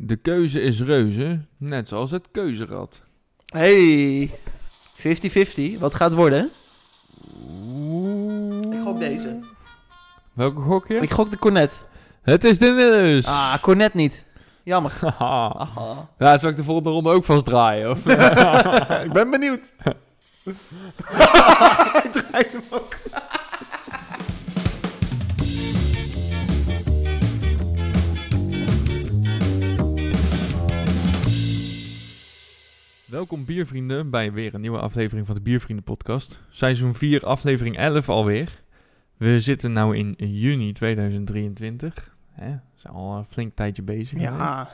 [0.00, 3.00] De keuze is reuze, net zoals het keuzerad.
[3.46, 4.30] Hey,
[4.96, 5.78] 50-50.
[5.78, 6.50] Wat gaat het worden?
[8.72, 9.38] Ik gok deze.
[10.32, 10.94] Welke gok je?
[10.94, 11.80] Ik gok de cornet.
[12.22, 13.26] Het is de neus.
[13.26, 14.24] Ah, cornet niet.
[14.62, 14.92] Jammer.
[15.18, 16.08] Aha.
[16.18, 17.90] ja, zal ik de volgende ronde ook vast draaien?
[17.90, 17.98] Of?
[19.06, 19.72] ik ben benieuwd.
[21.92, 22.96] Hij draait hem ook.
[33.08, 36.40] Welkom biervrienden bij weer een nieuwe aflevering van de Biervrienden podcast.
[36.50, 38.62] Seizoen 4, aflevering 11 alweer.
[39.16, 42.16] We zitten nu in juni 2023.
[42.30, 44.20] Hè, we zijn al een flink tijdje bezig.
[44.20, 44.70] Ja.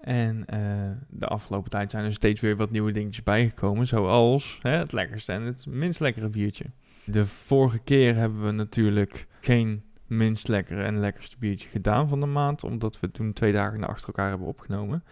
[0.00, 0.60] En eh,
[1.08, 3.86] de afgelopen tijd zijn er steeds weer wat nieuwe dingetjes bijgekomen.
[3.86, 6.64] Zoals hè, het lekkerste en het minst lekkere biertje.
[7.04, 12.26] De vorige keer hebben we natuurlijk geen minst lekkere en lekkerste biertje gedaan van de
[12.26, 12.64] maand.
[12.64, 15.02] Omdat we toen twee dagen achter elkaar hebben opgenomen.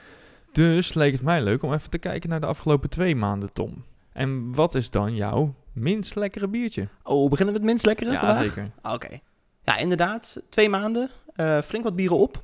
[0.57, 3.85] Dus leek het mij leuk om even te kijken naar de afgelopen twee maanden, Tom.
[4.13, 6.89] En wat is dan jouw minst lekkere biertje?
[7.03, 8.39] Oh, beginnen we met minst lekkere ja, vandaag?
[8.39, 8.71] zeker.
[8.83, 9.19] Ah, Oké.
[9.63, 10.43] Ja, inderdaad.
[10.49, 11.11] Twee maanden.
[11.35, 12.43] eh, flink wat bieren op.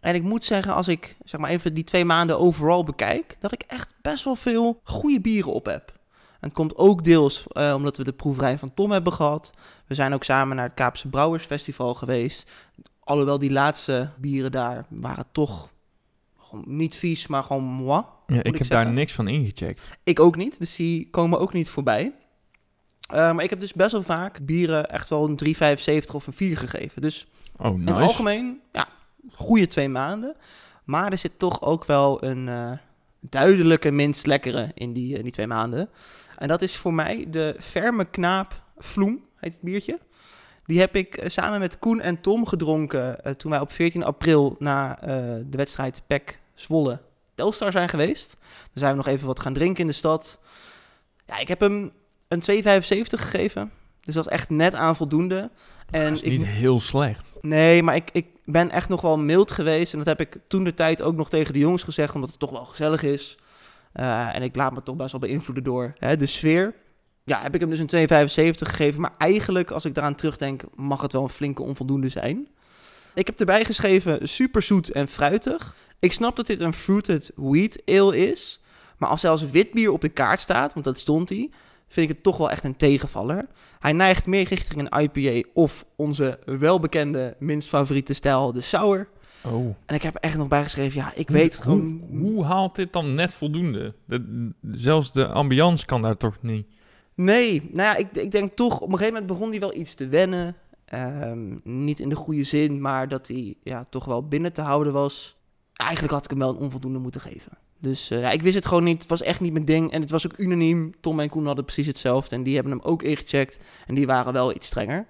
[0.00, 3.52] En ik moet zeggen, als ik zeg maar even die twee maanden overal bekijk, dat
[3.52, 5.92] ik echt best wel veel goede bieren op heb.
[6.14, 9.52] En het komt ook deels eh, omdat we de proeverij van Tom hebben gehad.
[9.86, 12.50] We zijn ook samen naar het Kaapse Brouwersfestival geweest.
[13.00, 15.71] Alhoewel die laatste bieren daar waren toch
[16.52, 18.02] gewoon niet vies, maar gewoon moi.
[18.26, 19.90] Ja, ik ik heb daar niks van ingecheckt.
[20.02, 22.12] Ik ook niet, dus die komen ook niet voorbij.
[23.00, 26.32] Eh, maar ik heb dus best wel vaak bieren echt wel een 3,75 of een
[26.32, 27.02] 4 gegeven.
[27.02, 27.92] Dus Oh, in nice.
[27.92, 28.88] het algemeen, ja,
[29.30, 30.36] goede twee maanden.
[30.84, 32.72] Maar er zit toch ook wel een eh,
[33.20, 35.88] duidelijke minst lekkere in die, in die twee maanden.
[36.38, 39.98] En dat is voor mij de Ferme Knaap Vloem, heet het biertje.
[40.64, 44.04] Die heb ik eh, samen met Koen en Tom gedronken eh, toen wij op 14
[44.04, 45.08] april na eh,
[45.46, 47.00] de wedstrijd PEC Zwolle
[47.34, 48.36] Telstar zijn geweest.
[48.40, 50.38] Dan zijn we nog even wat gaan drinken in de stad.
[51.26, 51.92] Ja, ik heb hem
[52.28, 53.70] een 2,75 gegeven.
[54.00, 55.50] Dus dat is echt net aan voldoende.
[55.90, 57.36] En dat is ik niet heel slecht.
[57.40, 59.92] Nee, maar ik, ik ben echt nog wel mild geweest.
[59.92, 62.38] En dat heb ik toen de tijd ook nog tegen de jongens gezegd, omdat het
[62.38, 63.38] toch wel gezellig is.
[63.92, 66.74] Eh, en ik laat me toch best wel beïnvloeden door hè, de sfeer.
[67.24, 69.00] Ja, heb ik hem dus een 2,75 gegeven.
[69.00, 72.48] Maar eigenlijk, als ik daaraan terugdenk, mag het wel een flinke onvoldoende zijn.
[73.14, 75.74] Ik heb erbij geschreven super zoet en fruitig.
[75.98, 78.60] Ik snap dat dit een fruited wheat ale is.
[78.98, 81.50] Maar als zelfs wit bier op de kaart staat, want dat stond hij,
[81.88, 83.46] vind ik het toch wel echt een tegenvaller.
[83.78, 89.08] Hij neigt meer richting een IPA of onze welbekende, minst favoriete stijl, de sour.
[89.44, 89.74] Oh.
[89.86, 92.02] En ik heb er echt nog bijgeschreven, ja, ik weet hoe, gewoon...
[92.10, 93.94] Hoe haalt dit dan net voldoende?
[94.04, 96.66] De- zelfs de ambiance kan daar toch niet.
[97.14, 99.94] Nee, nou ja, ik, ik denk toch, op een gegeven moment begon hij wel iets
[99.94, 100.56] te wennen.
[100.92, 104.92] Ehm, niet in de goede zin, maar dat hij ja, toch wel binnen te houden
[104.92, 105.36] was.
[105.72, 107.58] Eigenlijk had ik hem wel een onvoldoende moeten geven.
[107.78, 109.00] Dus eh, ja, ik wist het gewoon niet.
[109.00, 109.92] Het was echt niet mijn ding.
[109.92, 110.92] En het was ook unaniem.
[111.00, 112.36] Tom en Koen hadden precies hetzelfde.
[112.36, 113.58] En die hebben hem ook ingecheckt.
[113.86, 115.06] En die waren wel iets strenger.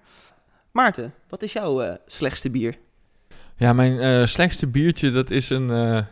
[0.71, 2.79] Maarten, wat is jouw eh, slechtste bier?
[3.57, 5.69] Ja, mijn eh, slechtste biertje, dat is een,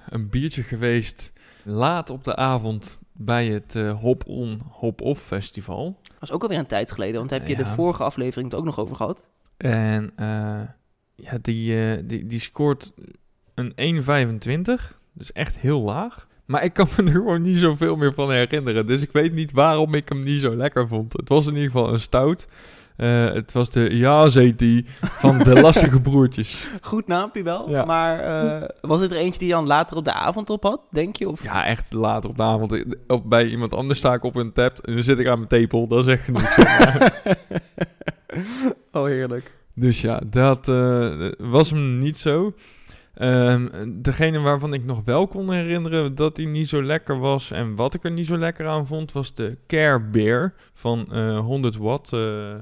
[0.08, 1.32] een biertje geweest
[1.64, 5.98] laat op de avond bij het Hop On, Hop Off festival.
[6.02, 7.16] Dat was ook alweer een tijd geleden.
[7.16, 9.24] Want daar heb je de vorige aflevering het ook nog over gehad.
[9.60, 10.60] En eh,
[11.14, 12.92] ja, die, eh, die, die scoort
[13.54, 13.72] een
[14.04, 14.98] 1,25.
[15.12, 16.26] Dus echt heel laag.
[16.44, 18.86] Maar ik kan me er gewoon niet zoveel meer van herinneren.
[18.86, 21.12] Dus ik weet niet waarom ik hem niet zo lekker vond.
[21.12, 22.48] Het was in ieder geval een stout.
[22.96, 26.66] Eh, het was de Ja-Zeti van de Lastige Broertjes.
[26.80, 27.70] Goed naampje wel.
[27.70, 27.84] Ja.
[27.84, 31.16] Maar was het er eentje die je dan later op de avond op had, denk
[31.16, 31.28] je?
[31.28, 31.42] Of?
[31.42, 32.84] Ja, echt later op de avond.
[33.06, 35.48] Op, bij iemand anders sta ik op een tap en dan zit ik aan mijn
[35.48, 35.86] tepel.
[35.86, 36.56] Dat is echt genoeg.
[38.92, 39.52] oh, heerlijk.
[39.74, 42.54] Dus ja, dat eh, was hem niet zo.
[43.14, 43.68] Ehm,
[44.02, 47.94] degene waarvan ik nog wel kon herinneren dat hij niet zo lekker was en wat
[47.94, 52.12] ik er niet zo lekker aan vond, was de Care Beer van eh 100 Watt
[52.12, 52.54] eh,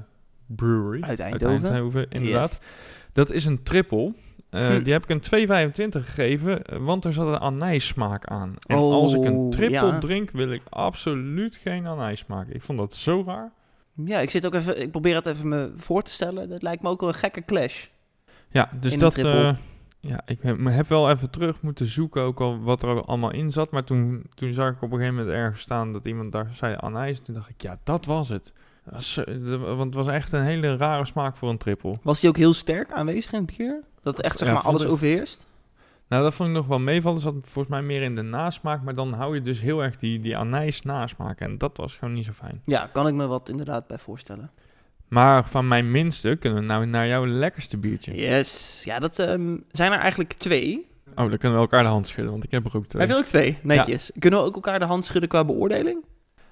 [0.45, 1.01] Brewery.
[1.01, 2.05] Uit Eindhoven.
[2.09, 2.49] inderdaad.
[2.49, 2.59] Yes.
[3.13, 4.13] Dat is een triple.
[4.49, 4.83] Eh, Hm.
[4.83, 8.53] Die heb ik een 2,25 gegeven, eh, want er zat een anijssmaak aan.
[8.65, 9.97] En als ik een Oh, triple ja.
[9.97, 12.47] drink, wil ik absoluut geen anijssmaak.
[12.47, 13.51] Ik vond dat zo raar.
[14.05, 14.81] Ja, ik zit ook even.
[14.81, 16.49] Ik probeer het even me voor te stellen.
[16.49, 17.85] Dat lijkt me ook wel een gekke clash.
[18.49, 19.17] Ja, dus dat.
[19.17, 19.51] eh,
[19.99, 23.71] ja, ik heb, wel even terug moeten zoeken ook al wat er allemaal in zat.
[23.71, 26.75] Maar toen, toen zag ik op een gegeven moment ergens staan dat iemand daar zei
[26.79, 27.19] anijs.
[27.19, 28.53] Toen dacht ik, ja, dat was het.
[28.83, 29.35] Dat was, eh,
[29.75, 31.95] want het was echt een hele rare smaak voor een triple.
[32.03, 33.83] Was die ook heel sterk aanwezig in het bier?
[34.01, 35.47] Dat echt zeg Ja, maar alles overheerst?
[36.09, 37.19] Nou, dat vond ik nog wel meevallen.
[37.19, 38.83] Zat volgens mij meer in de nasmaak.
[38.83, 41.39] Maar dan hou je dus heel erg die, die anijs nasmaak.
[41.39, 42.61] En dat was gewoon niet zo fijn.
[42.65, 44.51] Ja, kan ik me wat inderdaad bij voorstellen.
[45.07, 48.15] Maar van mijn minste kunnen we nou naar jouw lekkerste biertje.
[48.15, 48.81] Yes.
[48.85, 50.87] Ja, dat ehm, zijn er eigenlijk twee.
[51.09, 53.01] Oh, dan kunnen we elkaar de hand schudden, want ik heb er ook twee.
[53.01, 53.57] Heb je ook twee?
[53.61, 54.11] Netjes.
[54.19, 56.03] Kunnen we ook elkaar de hand schudden qua beoordeling?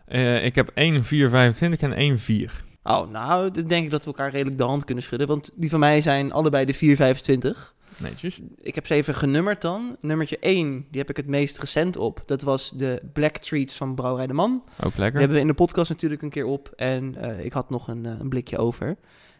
[0.05, 2.63] Eh, ik heb 1 425 en 1 4.
[2.83, 5.27] Oh, nou, dan denk ik dat we elkaar redelijk de hand kunnen schudden.
[5.27, 7.75] Want die van mij zijn allebei de 425.
[7.97, 8.39] Netjes.
[8.61, 9.95] Ik heb ze even genummerd dan.
[10.01, 12.23] Nummertje 1, die heb ik het meest recent op.
[12.25, 14.63] Dat was de Black Treats van Brouwerij de Man.
[14.83, 15.19] Ook Die lekker.
[15.19, 16.73] hebben we in de podcast natuurlijk een keer op.
[16.75, 18.87] En eh, ik had nog een, eh, een blikje over.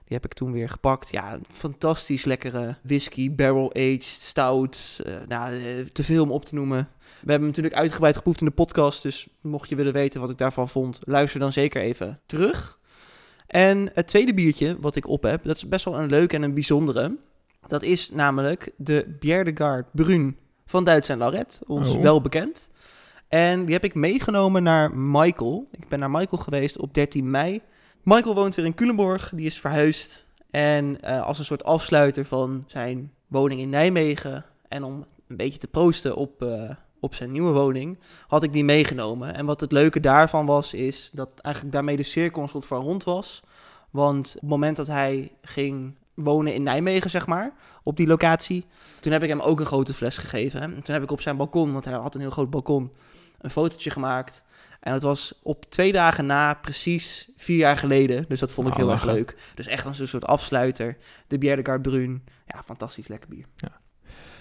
[0.05, 1.11] Die heb ik toen weer gepakt.
[1.11, 5.01] Ja, een fantastisch lekkere whisky, barrel-aged, stout.
[5.05, 5.53] eh, nou,
[5.93, 6.77] te veel om op te noemen.
[6.77, 9.03] We hebben hem natuurlijk uitgebreid geproefd in de podcast.
[9.03, 12.79] Dus mocht je willen weten wat ik daarvan vond, luister dan zeker even terug.
[13.47, 16.41] En het tweede biertje wat ik op heb, dat is best wel een leuke en
[16.43, 17.15] een bijzondere.
[17.67, 22.01] Dat is namelijk de Bière de Garde Brun van Duits en Lauret, ons Oh.
[22.01, 22.69] wel bekend.
[23.27, 25.67] En die heb ik meegenomen naar Michael.
[25.71, 27.61] Ik ben naar Michael geweest op 13 mei.
[28.03, 30.25] Michael woont weer in Culemborg, die is verhuisd.
[30.51, 35.59] En eh, als een soort afsluiter van zijn woning in Nijmegen en om een beetje
[35.59, 36.69] te proosten op, eh,
[36.99, 37.97] op zijn nieuwe woning,
[38.27, 39.33] had ik die meegenomen.
[39.33, 42.81] En wat het leuke daarvan was, is dat eigenlijk daarmee de cirkel een soort van
[42.81, 43.43] rond was.
[43.89, 47.53] Want op het moment dat hij ging wonen in Nijmegen, zeg maar,
[47.83, 48.65] op die locatie,
[48.99, 50.61] toen heb ik hem ook een grote fles gegeven.
[50.61, 52.91] En toen heb ik op zijn balkon, want hij had een heel groot balkon,
[53.41, 54.43] een fotootje gemaakt.
[54.79, 58.25] En het was op twee dagen na, precies vier jaar geleden.
[58.27, 59.35] Dus dat vond ik Oh, heel erg leuk.
[59.55, 60.97] Dus echt een soort afsluiter.
[61.27, 62.23] De Bière de Brun.
[62.47, 63.45] Ja, fantastisch lekker bier.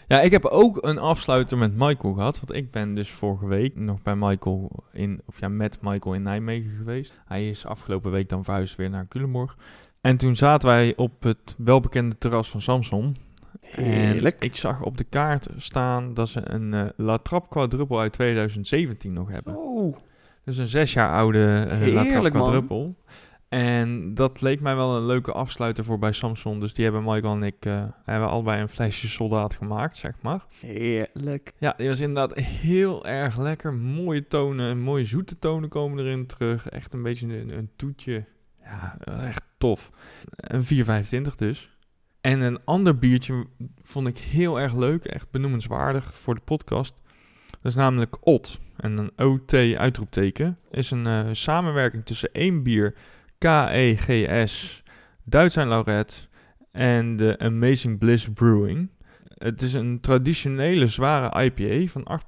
[0.09, 2.41] Ja, ik heb ook een afsluiter met Michael gehad.
[2.41, 6.23] Want ik ben dus vorige week nog bij Michael in, of ja, met Michael in
[6.23, 7.15] Nijmegen geweest.
[7.25, 9.57] Hij is afgelopen week dan verhuisd weer naar Culemborg.
[10.07, 13.17] En toen zaten wij op het welbekende terras van Samson.
[13.75, 18.13] En ik zag op de kaart staan dat ze een eh, La Trappe quadruppel uit
[18.13, 19.57] 2017 nog hebben.
[19.57, 19.97] Oh,
[20.45, 22.43] Dus een zes jaar oude eh, La Trappe Heerlijk, man.
[22.43, 22.95] quadruppel.
[23.49, 26.61] En dat leek mij wel een leuke afsluiter voor bij Samson.
[26.61, 30.45] Dus die hebben Michael en ik eh, hebben allebei een flesje soldaat gemaakt, zeg maar.
[30.61, 31.53] heerlijk.
[31.59, 33.75] Ja, die was inderdaad heel erg lekker.
[33.75, 36.69] Mooie tonen, mooie zoete tonen komen erin terug.
[36.69, 38.25] Echt een beetje een, een toetje.
[38.67, 39.91] Ja, echt tof.
[40.31, 40.65] Een
[41.31, 41.77] 4,25 dus.
[42.21, 43.47] En een ander biertje
[43.83, 45.05] vond ik heel erg leuk.
[45.05, 46.95] Echt benoemenswaardig voor de podcast.
[47.51, 48.61] Dat is namelijk OT.
[48.77, 50.59] En een OT uitroepteken.
[50.71, 52.95] Is een eh, samenwerking tussen één bier,
[53.39, 54.83] KEGS,
[55.25, 56.29] Duits Lauret
[56.73, 58.91] en de Amazing Bliss Brewing.
[59.35, 62.21] Het is een traditionele zware IPA van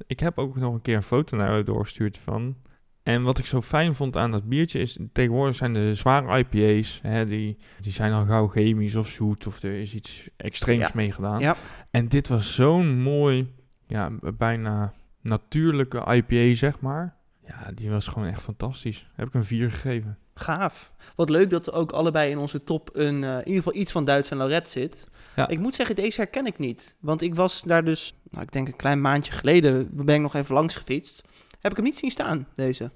[0.00, 0.06] 8%.
[0.06, 2.56] Ik heb ook nog een keer een foto naar u doorgestuurd van.
[3.02, 6.98] En wat ik zo fijn vond aan dat biertje is, tegenwoordig zijn de zware IPA's,
[7.02, 10.90] hè, die, die zijn al gauw chemisch of zoet of er is iets extreems Ja.
[10.94, 11.40] mee gedaan.
[11.40, 11.56] Ja.
[11.90, 13.54] En dit was zo'n mooi,
[13.86, 17.16] ja, bijna natuurlijke IPA, zeg maar.
[17.46, 19.06] Ja, die was gewoon echt fantastisch.
[19.14, 20.18] Heb ik een 4 gegeven.
[20.34, 20.92] Gaaf.
[21.16, 23.92] Wat leuk dat er ook allebei in onze top een, eh, in ieder geval iets
[23.92, 25.08] van Duits en Lauret zit.
[25.36, 25.48] Ja.
[25.48, 26.96] Ik moet zeggen, deze herken ik niet.
[27.00, 30.34] Want ik was daar dus, nou, ik denk een klein maandje geleden, ben ik nog
[30.34, 31.22] even langs gefietst.
[31.62, 32.90] Heb ik hem niet zien staan, deze.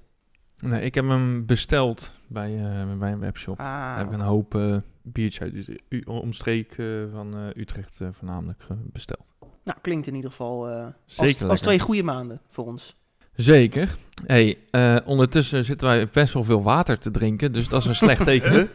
[0.61, 3.59] Nee, ik heb hem besteld bij, eh, bij een webshop.
[3.59, 7.61] Ah, Daar heb ik een hoop eh biertjes uit de u- omstreek eh, van eh,
[7.61, 9.29] Utrecht eh, voornamelijk eh, besteld.
[9.63, 12.95] nou, klinkt in ieder geval eh, als, Zeker als twee goede maanden voor ons.
[13.35, 13.97] Zeker.
[14.25, 17.95] Hey, eh, ondertussen zitten wij best wel veel water te drinken, dus dat is een
[17.95, 18.51] slecht teken.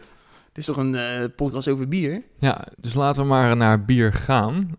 [0.48, 2.22] Het is toch een eh, podcast over bier?
[2.38, 4.70] Ja, dus laten we maar naar bier gaan.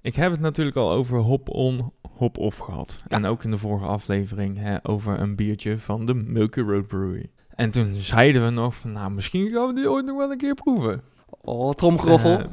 [0.00, 3.02] Ik heb het natuurlijk al over hop-on, hop-off gehad.
[3.08, 3.16] Ja.
[3.16, 7.30] En ook in de vorige aflevering hè, over een biertje van de Milky Road Brewery.
[7.48, 10.36] En toen zeiden we nog van, nou, misschien gaan we die ooit nog wel een
[10.36, 11.02] keer proeven.
[11.40, 12.38] Oh, tromgeroffel.
[12.38, 12.44] Eh,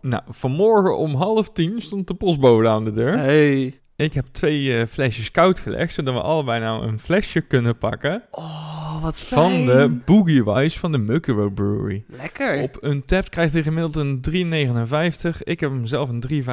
[0.00, 3.18] nou, vanmorgen om half tien stond de postbode aan de deur.
[3.18, 3.81] hey.
[4.02, 8.22] Ik heb twee eh, flesjes koud gelegd, zodat we allebei nou een flesje kunnen pakken
[8.30, 9.64] Oh, wat van fijn.
[9.64, 12.04] de Boogie Wise van de Road Brewery.
[12.06, 12.62] Lekker.
[12.62, 14.20] Op een tap krijgt hij gemiddeld een
[15.34, 15.38] 3,59.
[15.42, 16.44] Ik heb hem zelf een 3,75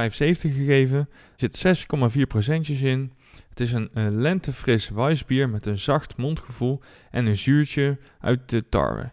[0.53, 0.97] gegeven.
[1.37, 3.11] Er zit 6,4 procentjes in.
[3.49, 8.69] Het is een eh, lentefris wijsbier met een zacht mondgevoel en een zuurtje uit de
[8.69, 9.11] tarwe.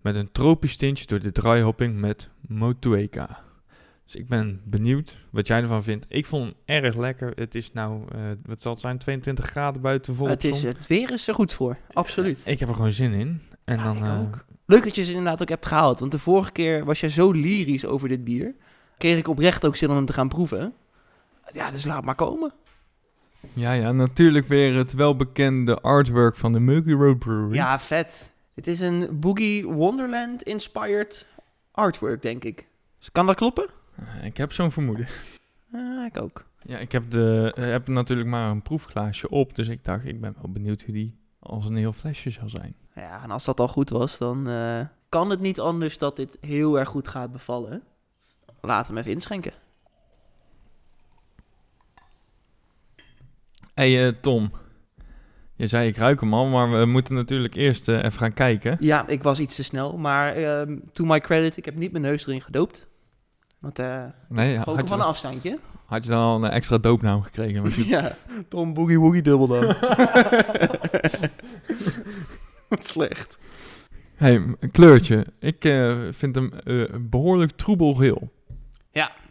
[0.00, 3.46] Met een tropisch tintje door de dryhopping met Motueka.
[4.08, 6.06] Dus ik ben benieuwd wat jij ervan vindt.
[6.08, 7.32] Ik vond hem erg lekker.
[7.34, 10.86] Het is nou, eh, wat zal het zijn, 22 graden buiten volop het, is, het
[10.86, 11.76] weer is er goed voor.
[11.92, 12.42] Absoluut.
[12.44, 13.42] Ik heb er gewoon zin in.
[13.64, 14.44] En Ja, dan, ik eh, ook.
[14.66, 16.00] Leuk dat je ze inderdaad ook hebt gehaald.
[16.00, 18.54] Want de vorige keer was jij zo lyrisch over dit bier.
[18.98, 20.74] Kreeg ik oprecht ook zin om hem te gaan proeven.
[21.52, 22.52] Ja, dus laat maar komen.
[23.52, 27.54] Ja, ja, natuurlijk weer het welbekende artwork van de Milky Road Brewery.
[27.54, 28.30] Ja, vet.
[28.54, 31.26] Het is een Boogie Wonderland inspired
[31.72, 32.66] artwork, denk ik.
[32.98, 33.77] Dus kan dat kloppen?
[34.22, 35.06] Ik heb zo'n vermoeden.
[35.72, 36.44] Ah, ik ook.
[36.62, 40.20] Ja, ik heb, de, eh, heb natuurlijk maar een proefglaasje op, dus ik dacht, ik
[40.20, 42.74] ben wel benieuwd hoe die als een heel flesje zal zijn.
[42.94, 46.38] Ja, en als dat al goed was, dan eh, kan het niet anders dat dit
[46.40, 47.82] heel erg goed gaat bevallen.
[48.60, 49.52] Laat hem even inschenken.
[53.74, 54.52] hey, eh, Tom.
[55.54, 58.76] Je zei ik ruik hem al, maar we moeten natuurlijk eerst even gaan kijken.
[58.80, 62.04] Ja, ik was iets te snel, maar ehm, to my credit, ik heb niet mijn
[62.04, 62.87] neus erin gedoopt.
[63.58, 65.58] Want eh Nee, van een je, afstandje.
[65.84, 67.62] had je dan al een extra doopnaam gekregen?
[67.62, 68.16] Was je- Ja,
[68.48, 69.60] Tom Boogie Woogie dubbel dan.
[72.68, 73.38] Wat slecht.
[74.14, 75.26] hey, een kleurtje.
[75.38, 78.36] Ik eh, vind hem eh, behoorlijk troebelgeel.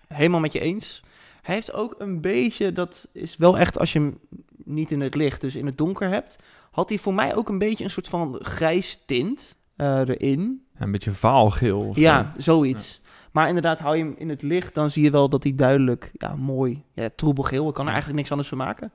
[0.07, 1.03] Helemaal met je eens.
[1.41, 4.19] Hij heeft ook een beetje, dat is wel echt als je hem
[4.63, 6.35] niet in het licht, dus in het donker hebt,
[6.71, 10.65] had hij voor mij ook een beetje een soort van grijs tint eh, erin.
[10.77, 11.79] Een beetje vaalgeel.
[11.79, 12.01] of zo.
[12.01, 13.01] Ja, zoiets.
[13.31, 16.11] Maar inderdaad, hou je hem in het licht, dan zie je wel dat hij duidelijk,
[16.13, 17.67] ja, mooi, ja, troebelgeel.
[17.67, 18.91] Ik kan er eigenlijk niks anders van maken.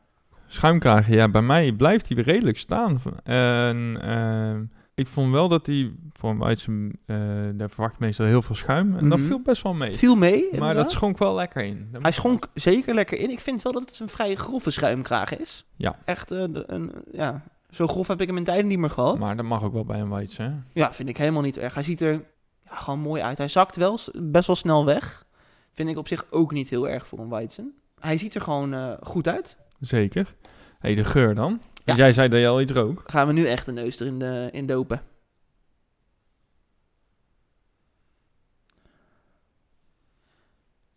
[0.46, 3.00] Schuimkragen, ja, bij mij blijft hij redelijk staan.
[3.24, 4.54] En eh,
[4.94, 7.16] ik vond wel dat hij, voor een Weizen, eh
[7.54, 8.96] daar verwacht meestal heel veel schuim.
[8.96, 9.26] En dat Mhm.
[9.28, 9.92] viel best wel mee.
[9.92, 11.88] Viel mee, maar dat schonk wel lekker in.
[11.92, 13.30] Dat Hij schonk zeker lekker in.
[13.30, 15.64] Ik vind wel dat het een vrij grove schuimkraag is.
[15.76, 15.96] Ja.
[16.04, 19.18] Echt, eh, een, ja, zo grof heb ik hem in tijden niet meer gehad.
[19.18, 20.80] Maar dat mag ook wel bij een Weizen, hè?
[20.80, 21.74] Ja, vind ik helemaal niet erg.
[21.74, 22.22] Hij ziet er
[22.72, 23.38] ja, gewoon mooi uit.
[23.38, 25.26] Hij zakt wel best wel snel weg.
[25.72, 27.74] Vind ik op zich ook niet heel erg voor een Weizen.
[27.98, 29.56] Hij ziet er gewoon eh, goed uit.
[29.80, 30.34] Zeker.
[30.78, 31.60] hey, de geur dan?
[31.74, 31.80] Ja.
[31.84, 33.02] Want jij zei dat je al iets rook.
[33.06, 35.02] Gaan we nu echt de neus erin de, in dopen.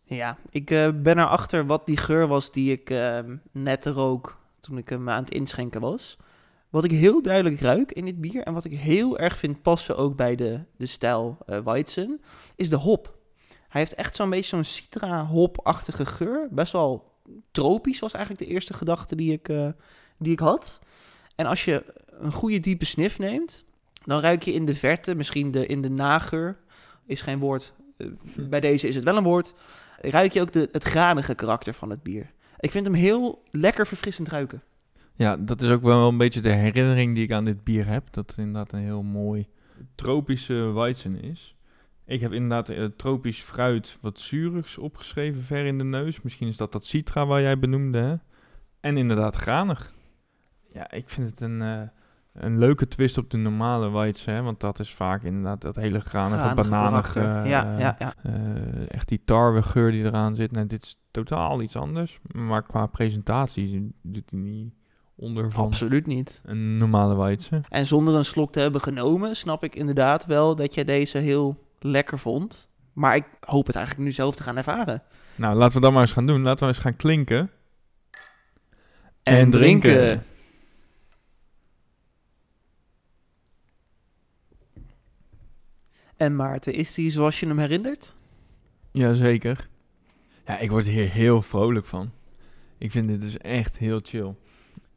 [0.04, 3.20] Ja, ik eh, ben erachter wat die geur was die ik eh,
[3.52, 6.18] net rook toen ik hem aan het inschenken was.
[6.76, 9.98] Wat ik heel duidelijk ruik in dit bier en wat ik heel erg vind passen
[9.98, 12.22] ook bij de, de stijl eh Weizen,
[12.56, 13.18] is de hop.
[13.48, 16.48] Hij heeft echt zo'n beetje zo'n citra-hop-achtige geur.
[16.52, 17.12] Best wel
[17.52, 19.70] tropisch was eigenlijk de eerste gedachte die ik, eh,
[20.18, 20.80] die ik had.
[21.36, 23.66] En als je een goede diepe snif neemt,
[24.06, 26.58] dan ruik je in de verte, misschien de, in de nageur,
[27.06, 29.54] is geen woord, eh, bij deze is het wel een woord,
[30.02, 32.32] ruik je ook de, het granige karakter van het bier.
[32.60, 34.64] Ik vind hem heel lekker verfrissend ruiken.
[35.16, 38.08] Ja, dat is ook wel een beetje de herinnering die ik aan dit bier heb.
[38.12, 39.48] Dat het inderdaad een heel mooi
[39.96, 41.56] tropische Weizen is.
[42.06, 46.22] Ik heb inderdaad eh, tropisch fruit wat zuurigs opgeschreven ver in de neus.
[46.22, 47.98] Misschien is dat dat citra waar jij benoemde.
[47.98, 48.16] Hè?
[48.80, 49.94] En inderdaad granig.
[50.74, 51.82] Ja, ik vind het een, eh,
[52.34, 54.34] een leuke twist op de normale Weizen.
[54.34, 54.42] Hè?
[54.42, 57.20] Want dat is vaak inderdaad dat hele granige, Granige bananige...
[57.20, 57.44] ja,
[57.80, 58.16] ja, ja.
[58.24, 60.52] eh, echt die tarwegeur die eraan zit.
[60.52, 62.20] Nou, dit is totaal iets anders.
[62.32, 64.74] Maar qua presentatie doet hij niet
[65.16, 66.42] onder van Absoluut niet.
[66.44, 67.64] een normale Weizen.
[67.70, 71.64] En zonder een slok te hebben genomen, snap ik inderdaad wel dat jij deze heel
[71.80, 72.68] lekker vond.
[72.94, 75.04] Maar ik hoop het eigenlijk nu zelf te gaan ervaren.
[75.36, 76.42] Nou, laten we dat maar eens gaan doen.
[76.42, 77.52] Laten we eens gaan klinken.
[79.24, 80.24] En drinken.
[86.16, 88.14] En Maarten, is die zoals je hem herinnert?
[88.92, 89.70] Jazeker.
[90.46, 92.12] Ja, ik word hier heel vrolijk van.
[92.78, 94.36] Ik vind dit dus echt heel chill.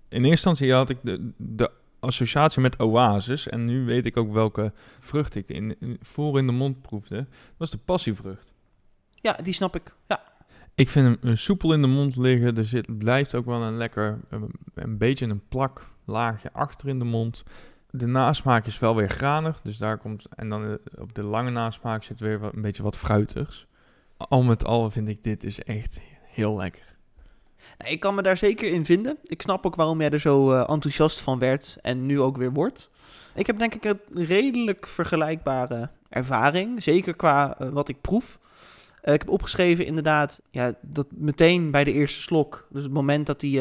[0.08, 3.48] In eerste instantie had ik de, de associatie met oasis.
[3.48, 7.16] En nu weet ik ook welke vrucht ik in, in- voor in de mond proefde.
[7.16, 8.52] Dat was de passievrucht.
[9.14, 9.94] Ja, die snap ik.
[10.06, 10.22] Ja,
[10.74, 12.56] Ik vind hem eh, soepel in de mond liggen.
[12.56, 14.42] Er zit, blijft ook wel een lekker, eh,
[14.74, 17.44] een beetje een plak laagje achter in de mond.
[17.90, 20.26] De nasmaak is wel weer granig, dus daar komt...
[20.36, 23.66] En dan eh, op de lange nasmaak zit weer wat, een beetje wat fruitigs.
[24.16, 26.87] Al met al vind ik dit is echt heel lekker.
[27.78, 29.18] Nou, ik kan me daar zeker in vinden.
[29.22, 32.52] Ik snap ook waarom jij er zo eh, enthousiast van werd en nu ook weer
[32.52, 32.90] wordt.
[33.34, 38.38] Ik heb denk ik een redelijk vergelijkbare ervaring, zeker qua eh, wat ik proef.
[39.02, 43.26] Eh, ik heb opgeschreven inderdaad, ja, dat meteen bij de eerste slok, dus het moment
[43.26, 43.60] dat die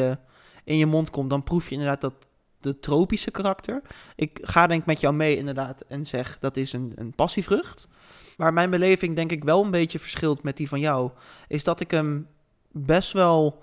[0.64, 2.14] in je mond komt, dan proef je inderdaad dat
[2.60, 3.82] de tropische karakter.
[4.16, 7.88] Ik ga denk ik met jou mee inderdaad en zeg dat is een, een passievrucht.
[8.36, 11.10] Waar mijn beleving denk ik wel een beetje verschilt met die van jou,
[11.48, 12.26] is dat ik hem
[12.72, 13.62] best wel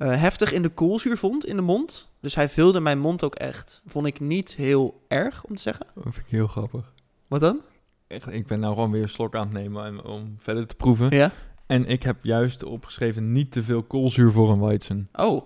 [0.00, 2.08] eh, heftig in de koolzuur vond in de mond.
[2.20, 3.82] Dus hij vulde mijn mond ook echt.
[3.86, 5.86] Vond ik niet heel erg om te zeggen.
[5.94, 6.92] Dat vind ik heel grappig.
[7.28, 7.60] Wat dan?
[8.06, 10.74] Echt, ik ben nou gewoon weer een slok aan het nemen en- om verder te
[10.74, 11.10] proeven.
[11.16, 11.30] Ja.
[11.66, 15.08] En ik heb juist opgeschreven niet te veel koolzuur voor een Weizen.
[15.12, 15.44] Oh.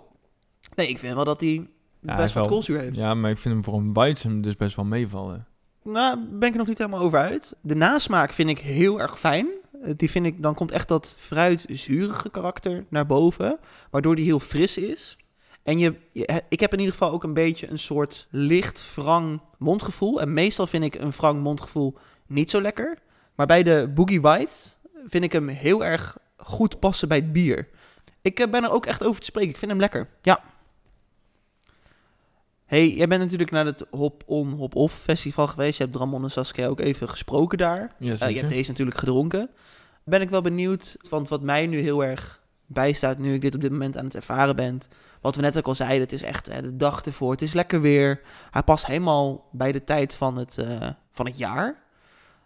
[0.74, 1.66] Nee, ik vind wel dat hij
[2.00, 2.96] best wat koolzuur heeft.
[2.96, 5.46] Ja, maar ik vind hem voor een Weizen dus best wel meevallen.
[5.82, 7.56] Nou, ben ik er nog niet helemaal over uit.
[7.60, 9.46] De nasmaak vind ik heel erg fijn.
[9.84, 13.58] Eh, Die vind ik, dan komt echt dat fruitzurige karakter naar boven.
[13.90, 15.16] Waardoor die heel fris is.
[15.62, 19.40] En je, je- ik heb in ieder geval ook een beetje een soort licht wrang
[19.58, 20.20] mondgevoel.
[20.20, 21.94] En meestal vind ik een wrang mondgevoel
[22.26, 22.98] niet zo lekker.
[23.34, 24.54] Maar bij de Boogie White
[25.06, 27.68] vind ik hem heel erg goed passen bij het bier.
[28.22, 29.50] Ik eh, ben er ook echt over te spreken.
[29.50, 30.08] Ik vind hem lekker.
[30.22, 30.40] Ja.
[32.74, 35.78] Hey, jij bent natuurlijk naar het Hop On Hop Off festival geweest.
[35.78, 37.94] Je hebt Ramon en Saskia ook even gesproken daar.
[37.98, 39.50] Ja, Eh, je hebt deze natuurlijk gedronken.
[40.04, 43.60] Ben ik wel benieuwd, want wat mij nu heel erg bijstaat nu ik dit op
[43.60, 44.80] dit moment aan het ervaren ben.
[45.20, 47.30] Wat we net ook al zeiden, het is echt hè, de dag ervoor.
[47.30, 48.20] Het is lekker weer.
[48.50, 51.82] Hij past helemaal bij de tijd van het, eh, van het jaar.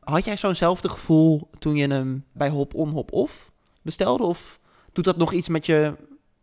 [0.01, 3.51] Had jij zo'nzelfde gevoel toen je hem bij Hop On Hop Off
[3.83, 4.25] bestelde?
[4.25, 4.61] Of
[4.93, 5.95] doet dat nog iets met je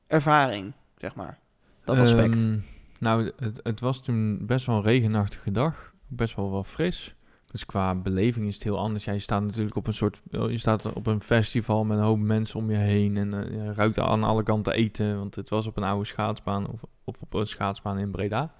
[0.07, 1.39] ervaring, zeg maar?
[1.83, 2.35] Dat aspect.
[2.35, 2.57] Ehm,
[2.99, 5.93] nou, het, het was toen best wel een regenachtige dag.
[6.07, 7.15] Best wel wel fris.
[7.45, 9.03] Dus qua beleving is het heel anders.
[9.03, 10.21] Ja, je staat natuurlijk op een soort...
[10.31, 13.17] Je staat op een festival met een hoop mensen om je heen.
[13.17, 15.17] En eh, je ruikt aan alle kanten eten.
[15.17, 16.67] Want het was op een oude schaatsbaan.
[16.67, 18.53] Of, op een schaatsbaan in Breda.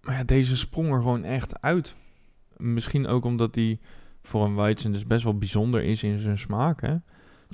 [0.00, 1.96] Maar ja, deze sprong er gewoon echt uit.
[2.56, 3.80] Misschien ook omdat die
[4.22, 6.82] voor een Weizen dus best wel bijzonder is in zijn smaak.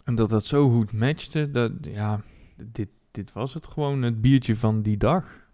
[0.05, 1.51] En dat dat zo goed matchte.
[1.51, 2.21] Dat, ja,
[2.57, 4.03] dit, dit was het gewoon.
[4.03, 5.48] Het biertje van die dag.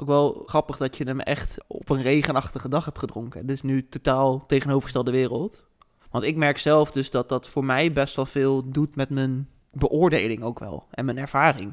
[0.00, 3.46] Ook wel grappig dat je hem echt op een regenachtige dag hebt gedronken.
[3.46, 5.64] Dit is nu totaal tegenovergestelde wereld.
[6.10, 9.48] Want ik merk zelf dus dat dat voor mij best wel veel doet met mijn
[9.72, 10.86] beoordeling ook wel.
[10.90, 11.72] En mijn ervaring.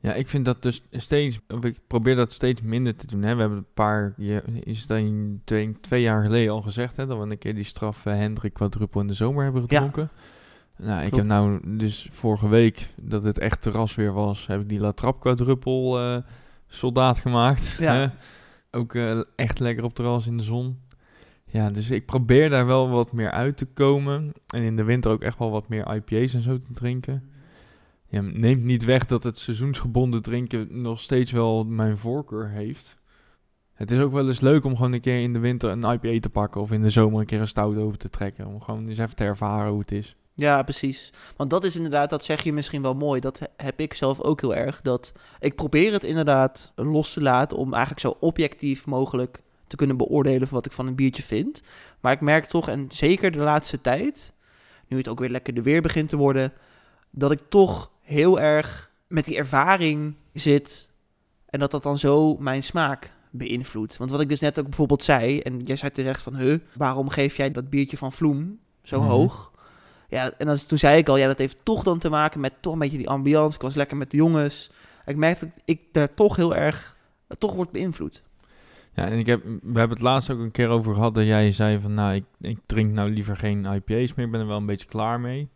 [0.00, 3.22] Ja, ik vind dat dus steeds, ik probeer dat steeds minder te doen.
[3.22, 3.34] Hè.
[3.34, 4.14] We hebben een paar,
[4.60, 7.64] is het een, twee, twee jaar geleden al gezegd, hè, dat we een keer die
[7.64, 10.10] straf uh, Hendrik quadruppel in de zomer hebben gedronken.
[10.78, 14.60] Ja, nou, ik heb nou dus vorige week, dat het echt terras weer was, heb
[14.60, 16.22] ik die La Trappe quadruppel eh,
[16.76, 17.76] soldaat gemaakt.
[17.78, 18.14] Ja.
[18.70, 20.78] Ook eh, echt lekker op terras in de zon.
[21.44, 24.32] Ja, dus ik probeer daar wel wat meer uit te komen.
[24.46, 27.30] En in de winter ook echt wel wat meer IPA's en zo te drinken.
[28.08, 32.96] Ja, neemt niet weg dat het seizoensgebonden drinken nog steeds wel mijn voorkeur heeft.
[33.72, 36.20] Het is ook wel eens leuk om gewoon een keer in de winter een IPA
[36.20, 36.60] te pakken.
[36.60, 38.46] Of in de zomer een keer een stout over te trekken.
[38.46, 40.16] Om gewoon eens even te ervaren hoe het is.
[40.38, 41.12] Ja, precies.
[41.36, 43.20] Want dat is inderdaad, dat zeg je misschien wel mooi.
[43.20, 44.82] Dat he- heb ik zelf ook heel erg.
[44.82, 49.96] Dat ik probeer het inderdaad los te laten om eigenlijk zo objectief mogelijk te kunnen
[49.96, 51.62] beoordelen wat ik van een biertje vind.
[52.00, 54.34] Maar ik merk toch, en zeker de laatste tijd,
[54.88, 56.52] nu het ook weer lekker de weer begint te worden,
[57.10, 60.88] dat ik toch heel erg met die ervaring zit
[61.46, 63.96] en dat dat dan zo mijn smaak beïnvloedt.
[63.96, 67.08] Want wat ik dus net ook bijvoorbeeld zei, en jij zei terecht van, huh, waarom
[67.08, 69.08] geef jij dat biertje van Vloem zo Mhm.
[69.08, 69.54] hoog?
[70.08, 72.52] Ja, en dan, toen zei ik al, ja, dat heeft toch dan te maken met
[72.60, 73.54] toch een beetje die ambiance.
[73.54, 74.70] Ik was lekker met de jongens.
[75.06, 76.96] Ik merkte dat ik daar toch heel erg,
[77.38, 78.22] toch wordt beïnvloed.
[78.92, 81.52] Ja, en ik heb, we hebben het laatst ook een keer over gehad dat jij
[81.52, 81.94] zei van...
[81.94, 84.26] Nou, ik, ik drink nou liever geen IPA's meer.
[84.26, 85.48] Ik ben er wel een beetje klaar mee.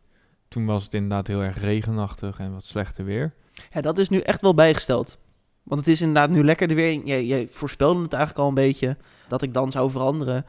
[0.48, 3.34] Toen was het inderdaad heel erg regenachtig en wat slechter weer.
[3.72, 5.18] Ja, dat is nu echt wel bijgesteld.
[5.62, 7.00] Want het is inderdaad nu lekker de weer.
[7.04, 8.96] Jij, jij voorspelde het eigenlijk al een beetje,
[9.28, 10.46] dat ik dan zou veranderen.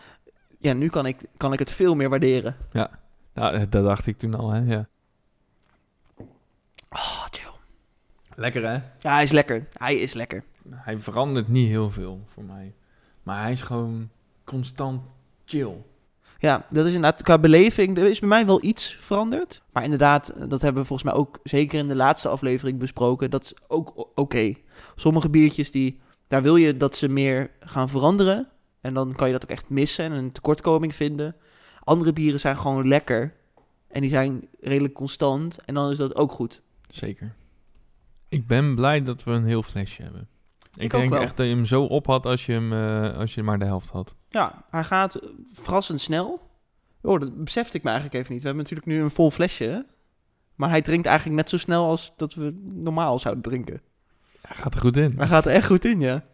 [0.60, 2.56] Ja, nu kan ik, kan ik het veel meer waarderen.
[3.34, 4.60] Nou, dat dacht ik toen al, hè.
[4.60, 4.88] Ja.
[6.90, 7.52] Oh, chill.
[8.36, 8.74] Lekker, hè?
[9.00, 9.68] Ja, hij is lekker.
[9.74, 10.44] Hij is lekker.
[10.70, 12.74] Hij verandert niet heel veel voor mij.
[13.24, 14.10] Maar hij is gewoon
[14.44, 15.02] constant
[15.46, 15.76] chill.
[16.38, 17.98] Ja, dat is inderdaad qua beleving.
[17.98, 19.62] Er is bij mij wel iets veranderd.
[19.72, 23.30] Maar inderdaad, dat hebben we volgens mij ook zeker in de laatste aflevering besproken.
[23.30, 24.54] Dat is ook oké.
[24.96, 28.48] Sommige biertjes, die, daar wil je dat ze meer gaan veranderen.
[28.82, 31.36] En dan kan je dat ook echt missen en een tekortkoming vinden.
[31.92, 33.34] Andere bieren zijn gewoon lekker.
[33.88, 35.62] En die zijn redelijk constant.
[35.66, 36.62] En dan is dat ook goed.
[36.88, 37.36] Zeker.
[38.30, 40.28] Ik ben blij dat we een heel flesje hebben.
[40.76, 43.44] Ik, denk echt dat je hem zo op had als je, hem, eh, als je
[43.44, 44.16] maar de helft had.
[44.30, 45.20] Ja, hij gaat
[45.54, 46.50] verrassend snel.
[47.02, 48.42] Oh, dat besefte ik me eigenlijk even niet.
[48.42, 49.86] We hebben natuurlijk nu een vol flesje.
[50.56, 53.82] Maar hij drinkt eigenlijk net zo snel als dat we normaal zouden drinken.
[54.42, 55.14] Hij gaat er goed in.
[55.18, 56.26] Hij gaat er echt goed in, ja.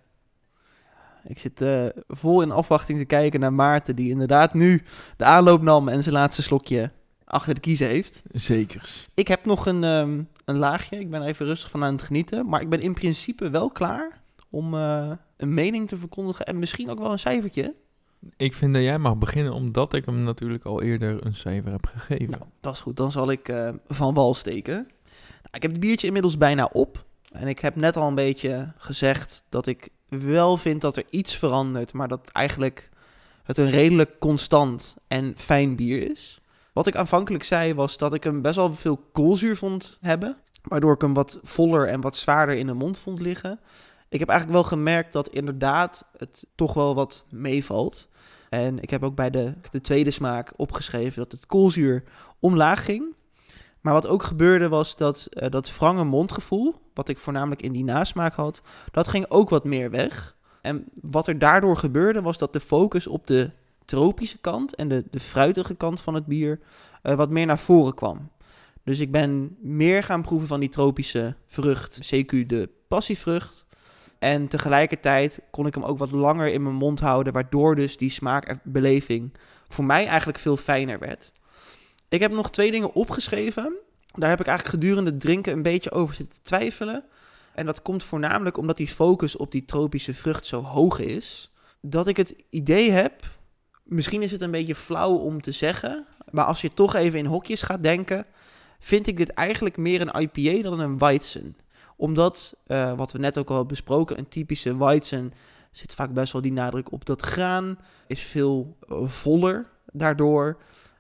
[1.28, 4.84] Ik zit eh, vol in afwachting te kijken naar Maarten, die inderdaad nu
[5.18, 6.92] de aanloop nam en zijn laatste slokje
[7.28, 8.22] achter de kiezen heeft.
[8.32, 9.08] Zekers.
[9.14, 12.50] Ik heb nog een, ehm, een laagje, ik ben even rustig van aan het genieten.
[12.50, 16.90] Maar ik ben in principe wel klaar om eh, een mening te verkondigen en misschien
[16.90, 17.76] ook wel een cijfertje.
[18.38, 21.86] Ik vind dat jij mag beginnen, omdat ik hem natuurlijk al eerder een cijfer heb
[21.86, 22.30] gegeven.
[22.30, 22.98] Nou, dat is goed.
[22.98, 24.76] Dan zal ik eh, van wal steken.
[24.76, 27.06] Nou, ik heb het biertje inmiddels bijna op.
[27.32, 31.36] En ik heb net al een beetje gezegd dat ik wel vind dat er iets
[31.36, 31.94] verandert.
[31.94, 32.90] Maar dat eigenlijk
[33.44, 36.42] het een redelijk constant en fijn bier is.
[36.74, 40.38] Wat ik aanvankelijk zei was dat ik hem best wel veel koolzuur vond hebben.
[40.64, 43.60] Waardoor ik hem wat voller en wat zwaarder in de mond vond liggen.
[44.10, 48.08] Ik heb eigenlijk wel gemerkt dat inderdaad het toch wel wat meevalt.
[48.50, 52.04] En ik heb ook bij de, de tweede smaak opgeschreven dat het koolzuur
[52.40, 53.16] omlaag ging.
[53.88, 57.84] Maar wat ook gebeurde was dat eh, dat wrange mondgevoel, wat ik voornamelijk in die
[57.84, 60.36] nasmaak had, dat ging ook wat meer weg.
[60.62, 63.52] En wat er daardoor gebeurde was dat de focus op de
[63.86, 66.60] tropische kant en de, de fruitige kant van het bier
[67.02, 68.30] eh, wat meer naar voren kwam.
[68.84, 73.66] Dus ik ben meer gaan proeven van die tropische vrucht, CQ de passievrucht.
[74.20, 78.10] En tegelijkertijd kon ik hem ook wat langer in mijn mond houden, waardoor dus die
[78.10, 79.34] smaakbeleving
[79.68, 81.34] voor mij eigenlijk veel fijner werd.
[82.10, 83.74] Ik heb nog twee dingen opgeschreven.
[84.14, 87.04] Daar heb ik eigenlijk gedurende het drinken een beetje over zitten twijfelen.
[87.54, 91.52] En dat komt voornamelijk omdat die focus op die tropische vrucht zo hoog is.
[91.82, 93.14] Dat ik het idee heb,
[93.84, 97.26] misschien is het een beetje flauw om te zeggen, maar als je toch even in
[97.26, 98.26] hokjes gaat denken,
[98.80, 101.58] vind ik dit eigenlijk meer een IPA dan een Weizen.
[101.96, 105.34] Omdat, eh, wat we net ook al besproken, een typische Weizen
[105.72, 110.58] zit vaak best wel die nadruk op dat graan, is veel eh, voller daardoor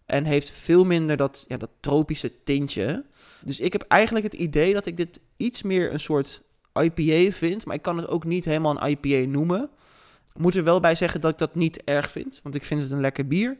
[0.08, 3.06] en heeft veel minder dat, ja, dat tropische tintje.
[3.43, 6.41] Dus ik heb eigenlijk het idee dat ik dit iets meer een soort
[6.74, 9.70] IPA vind, maar ik kan het ook niet helemaal een IPA noemen.
[10.34, 12.82] Ik moet er wel bij zeggen dat ik dat niet erg vind, want ik vind
[12.82, 13.58] het een lekker bier.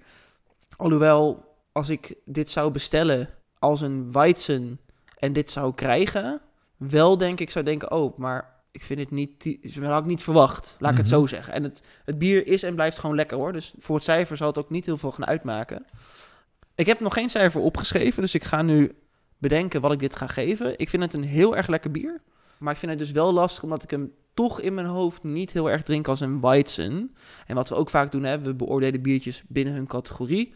[0.78, 3.30] Alhoewel, als ik dit zou bestellen
[3.60, 4.80] als een Weizen
[5.18, 6.42] en dit zou krijgen,
[6.78, 9.44] wel denk ik zou denken, oh, maar ik vind het niet,
[9.76, 11.16] dat had ik niet verwacht, laat ik het Mhm.
[11.16, 11.54] zo zeggen.
[11.54, 14.48] En het, het bier is en blijft gewoon lekker hoor, dus voor het cijfer zal
[14.48, 15.86] het ook niet heel veel gaan uitmaken.
[16.78, 18.96] Ik heb nog geen cijfer opgeschreven, dus ik ga nu
[19.38, 20.80] bedenken wat ik dit ga geven.
[20.80, 22.22] Ik vind het een heel erg lekker bier,
[22.58, 25.54] maar ik vind het dus wel lastig omdat ik hem toch in mijn hoofd niet
[25.54, 27.16] heel erg drink als een Weizen.
[27.48, 30.54] En wat we ook vaak doen, hè, we beoordelen biertjes binnen hun categorie.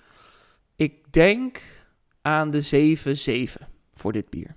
[0.75, 1.59] Ik denk
[2.21, 2.95] aan de
[3.59, 4.55] 7-7 voor dit bier.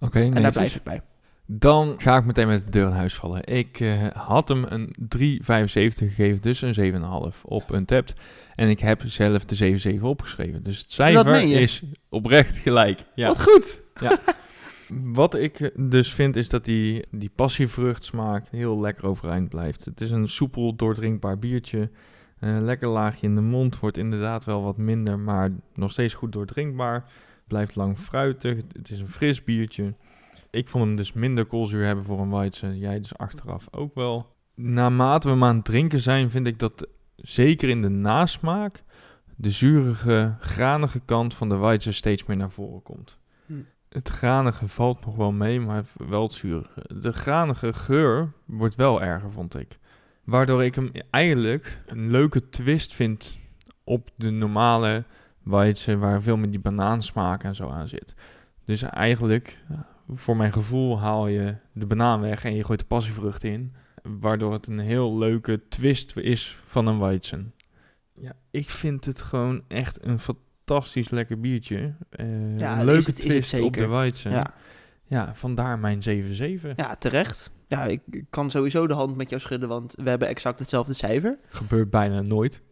[0.00, 1.02] Oké, En daar blijf ik bij.
[1.54, 3.46] Dan ga ik meteen met de deur in huis vallen.
[3.46, 5.44] Ik eh, had hem een 3,75
[5.96, 6.94] gegeven, dus een
[7.32, 8.14] 7,5 op een tapt.
[8.54, 10.62] En ik heb zelf de 7,7 opgeschreven.
[10.62, 13.04] Dus het cijfer is oprecht gelijk.
[13.14, 13.26] Ja.
[13.26, 13.80] Wat goed!
[14.88, 19.84] Wat ik dus vind is dat die, die passievruchtsmaak heel lekker overeind blijft.
[19.84, 21.90] Het is een soepel, doordrinkbaar biertje.
[22.38, 23.78] Eh, lekker laagje in de mond.
[23.78, 27.04] Wordt inderdaad wel wat minder, maar nog steeds goed doordrinkbaar.
[27.46, 28.56] Blijft lang fruitig.
[28.72, 29.94] Het is een fris biertje.
[30.52, 32.78] Ik vond hem dus minder koolzuur hebben voor een Weizen.
[32.78, 34.34] Jij dus achteraf ook wel.
[34.54, 36.86] Naarmate we maar aan het drinken zijn, vind ik dat
[37.16, 38.82] zeker in de nasmaak...
[39.36, 43.18] de zurige, granige kant van de Weizen steeds meer naar voren komt.
[43.46, 43.54] Hm.
[43.88, 46.84] Het granige valt nog wel mee, maar wel het zurige.
[47.00, 49.78] De granige geur wordt wel erger, vond ik.
[50.24, 53.38] Waardoor ik hem eigenlijk een leuke twist vind
[53.84, 55.04] op de normale
[55.42, 55.98] Weizen...
[55.98, 58.14] waar veel meer die banaansmaak en zo aan zit.
[58.64, 59.78] Dus eigenlijk, eh,
[60.14, 63.74] voor mijn gevoel, haal je de banaan weg en je gooit de passievrucht in.
[64.02, 67.54] Waardoor het een heel leuke twist is van een Weizen.
[68.14, 71.94] Ja, ik vind het gewoon echt een fantastisch lekker biertje.
[72.10, 73.86] Eh, Ja, een is leuke het- is het twist op de.
[73.86, 74.30] Weizen.
[74.30, 74.54] Ja.
[75.06, 76.72] Ja, vandaar mijn 7-7.
[76.76, 77.50] ja, terecht.
[77.68, 80.92] Ja, ik ik kan sowieso de hand met jou schudden, want we hebben exact hetzelfde
[80.92, 81.38] cijfer.
[81.48, 82.62] Gebeurt bijna nooit.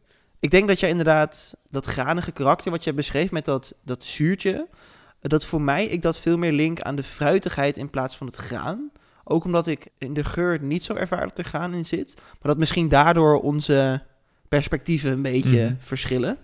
[0.41, 4.69] Ik denk dat jij inderdaad dat granige karakter wat je beschreef met dat, dat zuurtje,
[5.21, 8.37] dat voor mij ik dat veel meer link aan de fruitigheid in plaats van het
[8.37, 8.91] graan.
[9.25, 12.15] Ook omdat ik in de geur niet zo ervaar dat er graan in zit.
[12.17, 14.03] Maar dat misschien daardoor onze
[14.49, 15.75] perspectieven een beetje Mhm.
[15.79, 16.39] verschillen.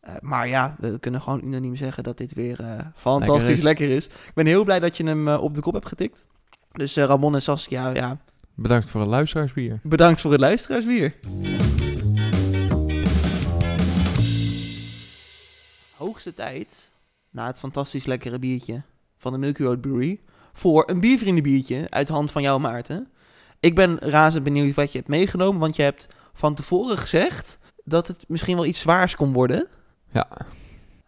[0.00, 3.88] Eh, maar ja, we kunnen gewoon unaniem zeggen dat dit weer eh, fantastisch Lekker lekker
[3.96, 4.04] is.
[4.06, 6.26] Ik ben heel blij dat je hem eh, op de kop hebt getikt.
[6.72, 8.18] Dus Ramon en Saskia, ja,
[8.54, 9.80] Bedankt voor het luisteraarsbier.
[9.82, 11.14] bedankt voor het luisteraarsbier.
[15.96, 16.90] Hoogste tijd,
[17.32, 18.82] na het fantastisch lekkere biertje
[19.18, 20.20] van de Milky Road Brewery,
[20.52, 23.08] voor een biervriendenbiertje uit de hand van jou, Maarten.
[23.60, 28.06] Ik ben razend benieuwd wat je hebt meegenomen, want je hebt van tevoren gezegd dat
[28.08, 29.66] het misschien wel iets zwaars kon worden.
[30.12, 30.28] Ja,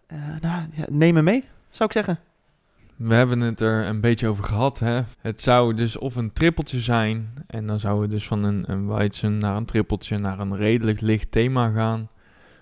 [0.06, 2.18] Eh, nou, ja, neem me mee, zou ik zeggen.
[2.96, 4.78] we hebben het er een beetje over gehad.
[4.78, 5.00] Hè?
[5.20, 7.32] Het zou dus of een trippeltje zijn.
[7.46, 11.00] En dan zouden we dus van een, een Weizen naar een trippeltje naar een redelijk
[11.00, 12.08] licht thema gaan.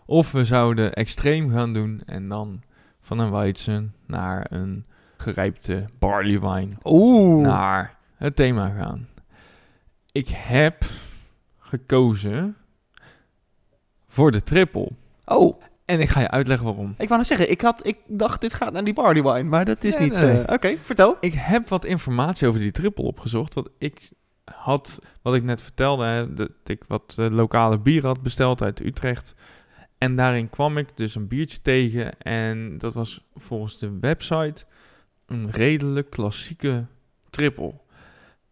[0.06, 2.62] Of we zouden extreem gaan doen en dan
[3.02, 4.84] van een Weizen naar een
[5.16, 7.42] gerijpte barley wine Oeh.
[7.46, 9.08] naar het thema gaan.
[10.12, 10.84] Ik heb
[11.58, 12.56] gekozen
[14.08, 14.88] voor de triple.
[15.24, 16.94] Oh, En ik ga je uitleggen waarom.
[16.98, 19.64] ik wou net zeggen, ik, had, ik dacht dit gaat naar die barley wine, maar
[19.64, 20.14] dat is Nee, niet...
[20.18, 20.40] nee.
[20.42, 21.16] eh, Oké, vertel.
[21.20, 23.54] Ik heb wat informatie over die triple opgezocht.
[23.54, 24.10] Want ik
[24.44, 28.80] had, wat ik net vertelde, hè, dat ik wat eh, lokale bier had besteld uit
[28.80, 29.34] Utrecht.
[30.02, 32.20] En daarin kwam ik dus een biertje tegen.
[32.20, 34.64] En dat was volgens de website
[35.26, 36.84] een redelijk klassieke
[37.30, 37.72] triple.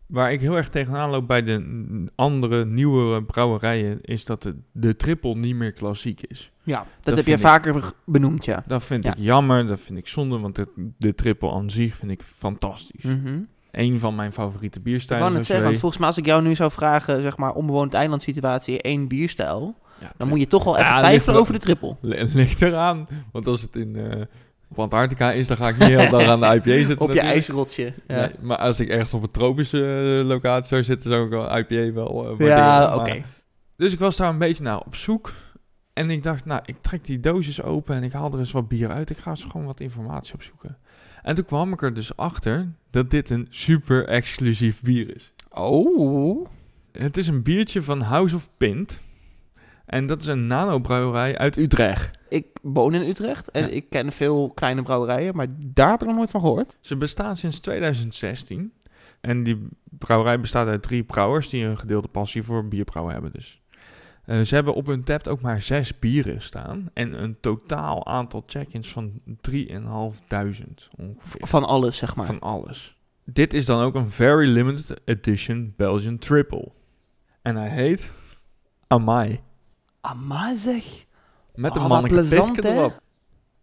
[0.06, 4.56] Waar ik heel erg tegenaan loop bij de mm, andere, nieuwere brouwerijen, is dat de,
[4.72, 6.50] de triple niet meer klassiek is.
[6.62, 8.64] Ja, dat, Dat heb je ik- vaker benoemd, ja.
[8.66, 9.10] Dat vind Ja.
[9.12, 13.04] ik jammer, dat vind ik zonde, want de, de triple aan zich vind ik fantastisch.
[13.04, 13.38] Mhm.
[13.70, 15.26] Een van mijn favoriete bierstijlen.
[15.26, 17.94] zoals je zeggen, want volgens mij als ik jou nu zou vragen, zeg maar, onbewoond
[17.94, 21.58] eiland situatie, één bierstijl, Ja, dan moet je toch wel even twijfelen er- over de
[21.58, 21.96] triple.
[22.00, 23.06] Li- Ligt eraan.
[23.32, 24.20] Want als het in eh,
[24.68, 27.00] op Antarctica is, dan ga ik niet heel dag aan de IPA zitten.
[27.00, 27.26] Op je natuurlijk.
[27.34, 27.92] ijsrotje.
[28.06, 29.78] Ja, Nee, maar als ik ergens op een tropische
[30.20, 32.46] eh, locatie zou zitten, zou ik wel IPA wel waarderen.
[32.56, 33.22] ja oké.
[33.76, 35.32] Dus ik was daar een beetje naar op zoek.
[35.92, 38.68] En ik dacht, nou, ik trek die doosjes open en ik haal er eens wat
[38.68, 39.10] bier uit.
[39.10, 40.76] Ik ga eens gewoon wat informatie opzoeken.
[41.22, 45.32] En toen kwam ik er dus achter dat dit een super exclusief bier is.
[45.50, 46.46] Oh.
[46.92, 49.00] Het is een biertje van House of Pint.
[49.90, 52.18] En dat is een nanobrouwerij uit Utrecht.
[52.28, 53.68] Ik woon in Utrecht en Ja.
[53.68, 56.76] ik ken veel kleine brouwerijen, maar daar heb ik nog nooit van gehoord.
[56.80, 58.72] Ze bestaan sinds 2016.
[59.20, 59.66] En die
[59.98, 63.60] brouwerij bestaat uit drie brouwers die een gedeelde passie voor bierbrouwen hebben dus.
[64.24, 66.90] Eh, ze hebben op hun tap ook maar zes bieren staan.
[66.92, 71.46] En een totaal aantal check-ins van 3.500 ongeveer.
[71.46, 72.26] Van alles, zeg maar.
[72.26, 72.96] Van alles.
[73.24, 76.68] Dit is dan ook een very limited edition Belgian triple.
[77.42, 78.10] En hij heet
[78.86, 79.40] Amai.
[80.00, 80.84] Amai zeg.
[81.54, 83.00] Met een wat manneke plezant, erop.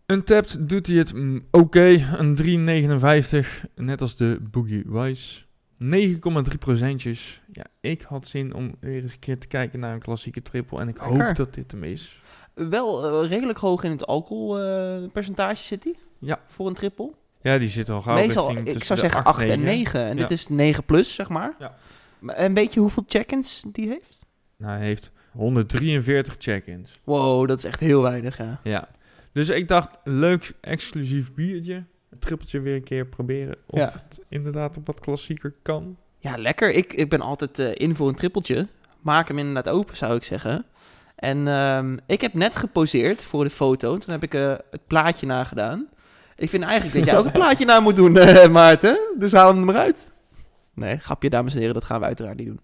[0.06, 2.92] Untapped doet hij het mm, oké, een
[3.44, 3.72] 3,59.
[3.76, 5.46] Net als de Boogie Wise.
[5.84, 7.42] 9,3 procentjes.
[7.52, 10.80] Ja, ik had zin om weer eens een keer te kijken naar een klassieke triple.
[10.80, 11.26] En ik Lekker.
[11.26, 12.22] hoop dat dit hem is.
[12.54, 15.96] Wel eh, redelijk hoog in het alcoholpercentage zit hij.
[16.20, 16.40] Ja.
[16.48, 17.12] Voor een triple.
[17.42, 19.64] Ja, die zit al gauw Meestal, ik zou zeggen 8 en 9.
[19.64, 20.06] 9.
[20.06, 21.56] En dit is 9 plus, zeg maar.
[21.60, 21.76] Ja.
[22.20, 24.20] Maar En weet je hoeveel check-ins die heeft?
[24.58, 26.92] Nou, hij heeft 143 check-ins.
[27.04, 28.60] Wow, dat is echt heel weinig, ja.
[28.64, 28.88] Ja.
[29.32, 31.74] Dus ik dacht, leuk exclusief biertje.
[32.10, 33.56] Een trippeltje weer een keer proberen.
[33.68, 33.92] Of Ja.
[33.94, 35.98] het inderdaad op wat klassieker kan.
[36.20, 36.72] Ja, lekker.
[36.72, 38.68] Ik, ik ben altijd eh, in voor een trippeltje.
[39.02, 40.66] Maak hem inderdaad open, zou ik zeggen.
[41.16, 43.98] En ehm, ik heb net geposeerd voor de foto.
[43.98, 45.88] Toen heb ik eh, het plaatje nagedaan.
[46.36, 49.00] Ik vind eigenlijk dat jij ook een plaatje na moet doen, eh, Maarten.
[49.18, 50.12] Dus haal hem er maar uit.
[50.74, 51.74] Nee, grapje, dames en heren.
[51.74, 52.60] Dat gaan we uiteraard niet doen.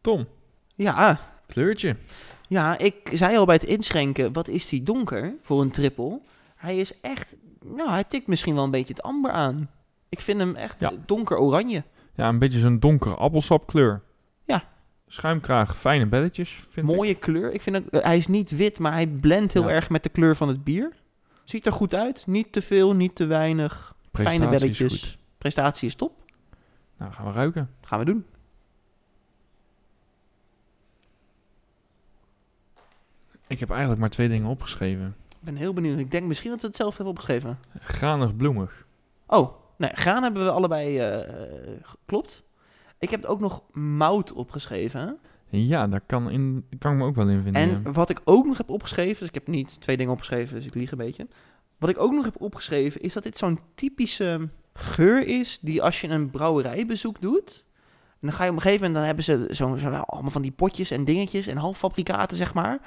[0.00, 0.26] Tom,
[0.82, 1.96] Ja, kleurtje.
[2.48, 6.22] ja, ik zei al bij het inschenken, wat is die donker voor een trippel?
[6.56, 9.70] Hij is echt, nou, hij tikt misschien wel een beetje het amber aan.
[10.08, 10.92] Ik vind hem echt Ja.
[11.06, 11.82] donker oranje.
[12.14, 14.02] Ja, een beetje zo'n donkere appelsapkleur.
[14.44, 14.62] Ja.
[15.06, 16.94] Schuimkraag, fijne belletjes, vind ik.
[16.96, 17.52] Mooie kleur.
[17.52, 19.74] Ik vind het, eh, hij is niet wit, maar hij blendt heel Ja.
[19.74, 20.92] erg met de kleur van het bier.
[21.44, 22.26] Ziet er goed uit.
[22.26, 23.94] Niet te veel, niet te weinig.
[24.12, 25.02] Fijne Prestatie is belletjes.
[25.02, 25.18] goed.
[25.38, 26.12] Prestatie is top.
[26.98, 27.70] Nou, gaan we ruiken.
[27.82, 28.24] Gaan we doen.
[33.50, 35.16] Ik heb eigenlijk maar twee dingen opgeschreven.
[35.28, 35.98] Ik ben heel benieuwd.
[35.98, 37.58] Ik denk misschien dat we het zelf hebben opgeschreven.
[37.78, 38.86] Granig bloemig.
[39.26, 41.34] Oh, nee, graan hebben we allebei eh,
[42.06, 42.44] klopt.
[42.98, 45.18] Ik heb ook nog mout opgeschreven.
[45.48, 47.62] Ja, daar kan, in, kan ik me ook wel in vinden.
[47.62, 47.92] En ja.
[47.92, 50.74] wat ik ook nog heb opgeschreven, dus ik heb niet twee dingen opgeschreven, dus ik
[50.74, 51.26] lieg een beetje.
[51.78, 56.00] Wat ik ook nog heb opgeschreven, is dat dit zo'n typische geur is die als
[56.00, 57.64] je een brouwerijbezoek doet.
[58.08, 60.30] En dan ga je op een gegeven moment, dan hebben ze zo, zo wel allemaal
[60.30, 62.80] van die potjes en dingetjes en halffabrikaten, zeg maar.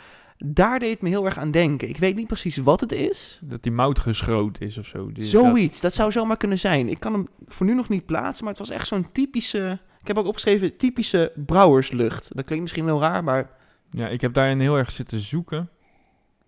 [0.45, 1.89] Daar deed het me heel erg aan denken.
[1.89, 3.39] Ik weet niet precies wat het is.
[3.43, 5.12] Dat die mout geschroot is of zo.
[5.12, 6.88] Die Zoiets, dat zou zomaar kunnen zijn.
[6.89, 9.79] Ik kan hem voor nu nog niet plaatsen, maar het was echt zo'n typische...
[10.01, 12.36] Ik heb ook opgeschreven typische brouwerslucht.
[12.36, 13.49] Dat klinkt misschien heel raar, maar
[13.91, 15.69] Ja, ik heb daarin heel erg zitten zoeken.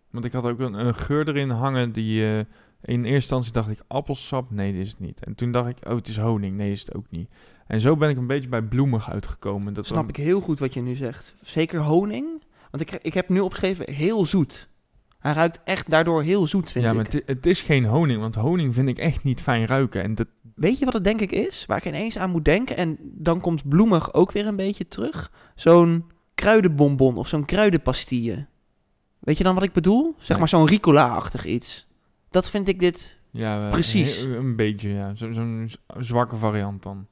[0.09, 2.23] Want ik had ook een, een geur erin hangen die...
[2.23, 2.37] eh,
[2.81, 4.51] in eerste instantie dacht ik appelsap.
[4.51, 5.23] Nee, dit is het niet.
[5.25, 6.57] En toen dacht ik, oh, het is honing.
[6.57, 7.29] Nee, is het ook niet.
[7.67, 9.73] En zo ben ik een beetje bij bloemig uitgekomen.
[9.73, 11.35] Dat snap ik heel goed wat je nu zegt.
[11.41, 12.27] Zeker honing.
[12.77, 14.67] Want ik, ik heb nu opgeschreven heel zoet.
[15.19, 16.95] Hij ruikt echt daardoor heel zoet, vind ja, ik.
[16.95, 18.19] maar het, het is geen honing.
[18.19, 20.03] Want honing vind ik echt niet fijn ruiken.
[20.03, 21.65] En dat, Weet je wat het denk ik is?
[21.65, 22.77] Waar ik ineens aan moet denken.
[22.77, 25.31] En dan komt bloemig ook weer een beetje terug.
[25.55, 28.45] Zo'n kruidenbonbon of zo'n kruidenpastille.
[29.19, 30.13] Weet je dan wat ik bedoel?
[30.17, 30.37] Zeg Nee.
[30.37, 31.87] maar zo'n ricola-achtig iets.
[32.29, 33.19] Dat vind ik dit...
[33.31, 34.21] ja, Precies.
[34.23, 35.15] een beetje, ja.
[35.15, 37.07] Zo- Zo'n zwakke variant dan.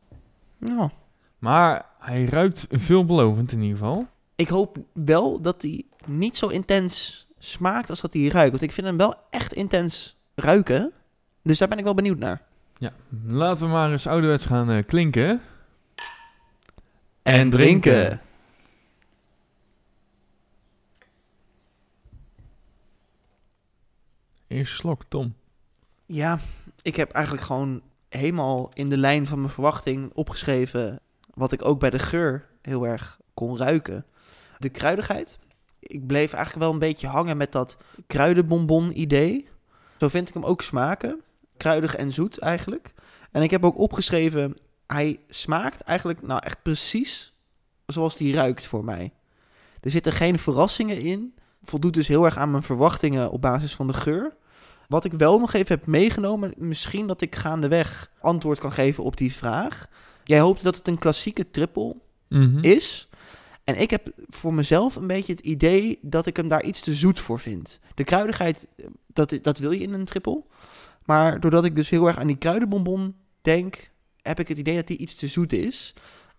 [0.59, 0.91] Ja.
[1.37, 4.07] Maar hij ruikt veelbelovend in ieder geval.
[4.43, 8.51] Ik hoop wel dat hij niet zo intens smaakt als dat hij ruikt.
[8.51, 10.91] Want ik vind hem wel echt intens ruiken.
[11.41, 12.41] Dus daar ben ik wel benieuwd naar.
[12.77, 12.93] Ja,
[13.25, 15.41] laten we maar eens ouderwets gaan eh, klinken.
[17.21, 18.21] En drinken.
[24.47, 25.35] Eerst slok, Tom.
[26.05, 26.39] Ja,
[26.81, 30.99] ik heb eigenlijk gewoon helemaal in de lijn van mijn verwachting opgeschreven.
[31.33, 34.05] Wat ik ook bij de geur heel erg kon ruiken.
[34.63, 35.37] De kruidigheid.
[35.79, 39.47] Ik bleef eigenlijk wel een beetje hangen met dat kruidenbonbon idee.
[39.99, 41.21] Zo vind ik hem ook smaken.
[41.57, 42.93] Kruidig en zoet eigenlijk.
[43.31, 47.33] En ik heb ook opgeschreven, hij smaakt eigenlijk nou echt precies
[47.85, 49.11] zoals die ruikt voor mij.
[49.81, 51.33] Er zitten geen verrassingen in.
[51.61, 54.35] Voldoet dus heel erg aan mijn verwachtingen op basis van de geur.
[54.87, 59.17] Wat ik wel nog even heb meegenomen, misschien dat ik gaandeweg antwoord kan geven op
[59.17, 59.87] die vraag.
[60.23, 61.95] Jij hoopte dat het een klassieke triple
[62.29, 62.59] Mhm.
[62.63, 63.07] is.
[63.63, 66.93] En ik heb voor mezelf een beetje het idee dat ik hem daar iets te
[66.93, 67.79] zoet voor vind.
[67.95, 68.67] De kruidigheid,
[69.07, 70.43] dat, dat wil je in een triple.
[71.05, 73.89] Maar doordat ik dus heel erg aan die kruidenbonbon denk,
[74.21, 75.93] heb ik het idee dat die iets te zoet is.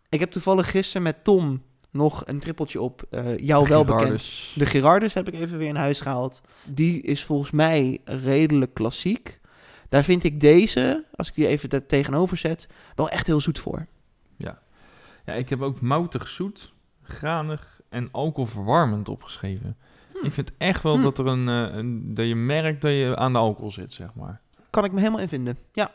[0.08, 4.52] Ik heb toevallig gisteren met Tom nog een trippeltje op eh, jou wel bekend.
[4.54, 6.40] De Gerardus heb ik even weer in huis gehaald.
[6.64, 9.40] Die is volgens mij redelijk klassiek.
[9.88, 13.58] Daar vind ik deze, als ik die even daar tegenover zet, wel echt heel zoet
[13.58, 13.86] voor.
[15.26, 16.72] Ja, ik heb ook moutig zoet,
[17.04, 19.76] granig en alcoholverwarmend opgeschreven.
[20.12, 20.26] Hm.
[20.26, 21.02] Ik vind echt wel Hm.
[21.02, 24.14] dat, er een, eh, een, dat je merkt dat je aan de alcohol zit, zeg
[24.14, 24.40] maar.
[24.70, 25.58] Kan ik me helemaal in vinden.
[25.72, 25.90] Ja.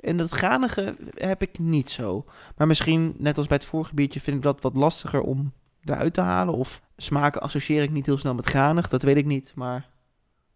[0.00, 2.24] En dat granige heb ik niet zo.
[2.56, 5.52] Maar misschien, net als bij het vorige biertje, vind ik dat wat lastiger om
[5.84, 6.54] eruit te halen.
[6.54, 8.88] Of smaken associeer ik niet heel snel met granig.
[8.88, 9.52] Dat weet ik niet.
[9.54, 9.88] Maar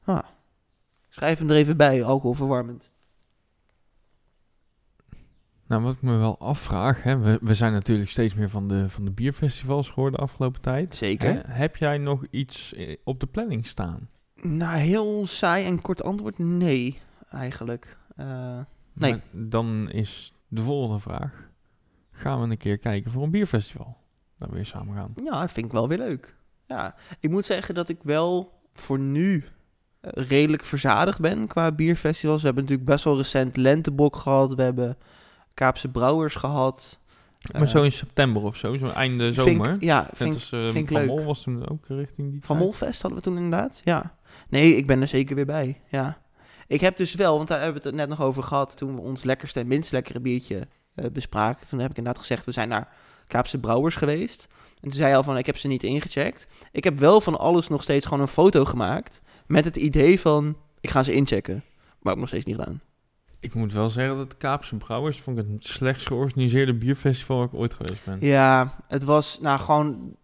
[0.05, 0.19] ah.
[1.09, 2.91] schrijf hem er even bij, alcoholverwarmend.
[5.67, 8.89] Nou, wat ik me wel afvraag, hè, we, we zijn natuurlijk steeds meer van de,
[8.89, 10.95] van de bierfestivals geworden de afgelopen tijd.
[10.95, 11.33] Zeker.
[11.35, 14.09] Hè, heb jij nog iets eh, op de planning staan?
[14.43, 17.01] Nou, heel saai en kort antwoord, nee,
[17.31, 17.97] eigenlijk.
[18.17, 18.59] Eh,
[18.97, 19.11] Nee.
[19.13, 21.49] Maar dan is de volgende vraag.
[22.11, 23.97] Gaan we een keer kijken voor een bierfestival?
[24.37, 25.13] We weer samen gaan.
[25.25, 26.35] ja, dat vind ik wel weer leuk.
[26.67, 29.45] Ja, ik moet zeggen dat ik wel voor nu
[30.01, 32.41] eh, redelijk verzadigd ben qua bierfestivals.
[32.41, 34.55] We hebben natuurlijk best wel recent Lentebok gehad.
[34.55, 34.97] We hebben
[35.57, 36.99] Kaapse Brouwers gehad.
[37.53, 39.77] maar Eh, zo in september of zo, zo einde zomer.
[39.81, 41.07] ja, vind, als vind ik Van leuk.
[41.07, 42.69] Mol was toen ook richting die Van tijd.
[42.69, 44.15] Molfest hadden we toen inderdaad, ja.
[44.49, 46.19] Nee, ik ben er zeker weer bij, ja.
[46.67, 48.77] Ik heb dus wel, want daar hebben we het net nog over gehad...
[48.77, 51.67] toen we ons lekkerste en minst lekkere biertje eh, bespraken.
[51.67, 52.89] Toen heb ik inderdaad gezegd, we zijn naar
[53.27, 54.49] Kaapse Brouwers geweest.
[54.75, 56.47] En toen zei je al van, ik heb ze niet ingecheckt.
[56.73, 59.23] Ik heb wel van alles nog steeds gewoon een foto gemaakt...
[59.47, 61.63] met het idee van, ik ga ze inchecken.
[62.01, 62.81] Maar ook nog steeds niet gedaan.
[63.41, 67.55] Ik moet wel zeggen dat Kaapse Brouwers vond ik het slechtst georganiseerde bierfestival waar ik
[67.55, 68.19] ooit geweest ben.
[68.21, 70.17] Ja, het was nou gewoon...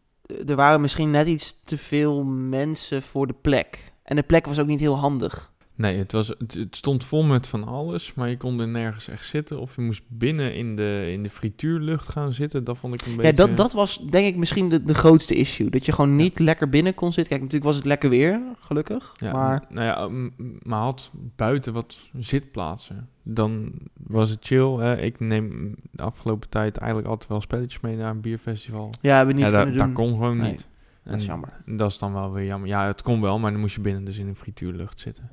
[0.47, 3.93] Er waren misschien net iets te veel mensen voor de plek.
[4.03, 5.52] En de plek was ook niet heel handig.
[5.83, 9.09] Nee, het, was, het, het stond vol met van alles, maar je kon er nergens
[9.09, 9.61] echt zitten.
[9.61, 12.65] Of je moest binnen in de, in de frituurlucht gaan zitten.
[12.65, 13.31] Dat vond ik een beetje...
[13.31, 15.71] Ja, dat, dat was denk ik misschien de, de grootste issue.
[15.71, 17.29] Dat je gewoon niet lekker binnen kon zitten.
[17.29, 19.13] Kijk, natuurlijk was het lekker weer, gelukkig.
[19.17, 23.09] Ja, maar nou ja, maar had buiten wat zitplaatsen.
[23.23, 23.73] Dan
[24.07, 24.77] was het chill.
[24.79, 25.01] Hè.
[25.01, 28.91] Ik neem de afgelopen tijd eigenlijk altijd wel spelletjes mee naar een bierfestival.
[29.01, 30.07] ja, hebben we niet ja, dat, kunnen dat doen.
[30.07, 30.67] kon gewoon Nee, niet.
[31.05, 31.53] dat is jammer.
[31.67, 32.69] Dat is dan wel weer jammer.
[32.69, 35.31] Ja, het kon wel, maar dan moest je binnen dus in een frituurlucht zitten.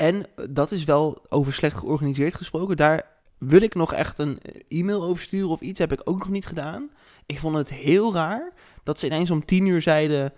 [0.00, 2.76] En dat is wel over slecht georganiseerd gesproken.
[2.76, 3.06] Daar
[3.38, 5.78] wil ik nog echt een e-mail over sturen of iets.
[5.78, 6.90] Heb ik ook nog niet gedaan.
[7.26, 10.32] Ik vond het heel raar dat ze ineens om tien uur zeiden...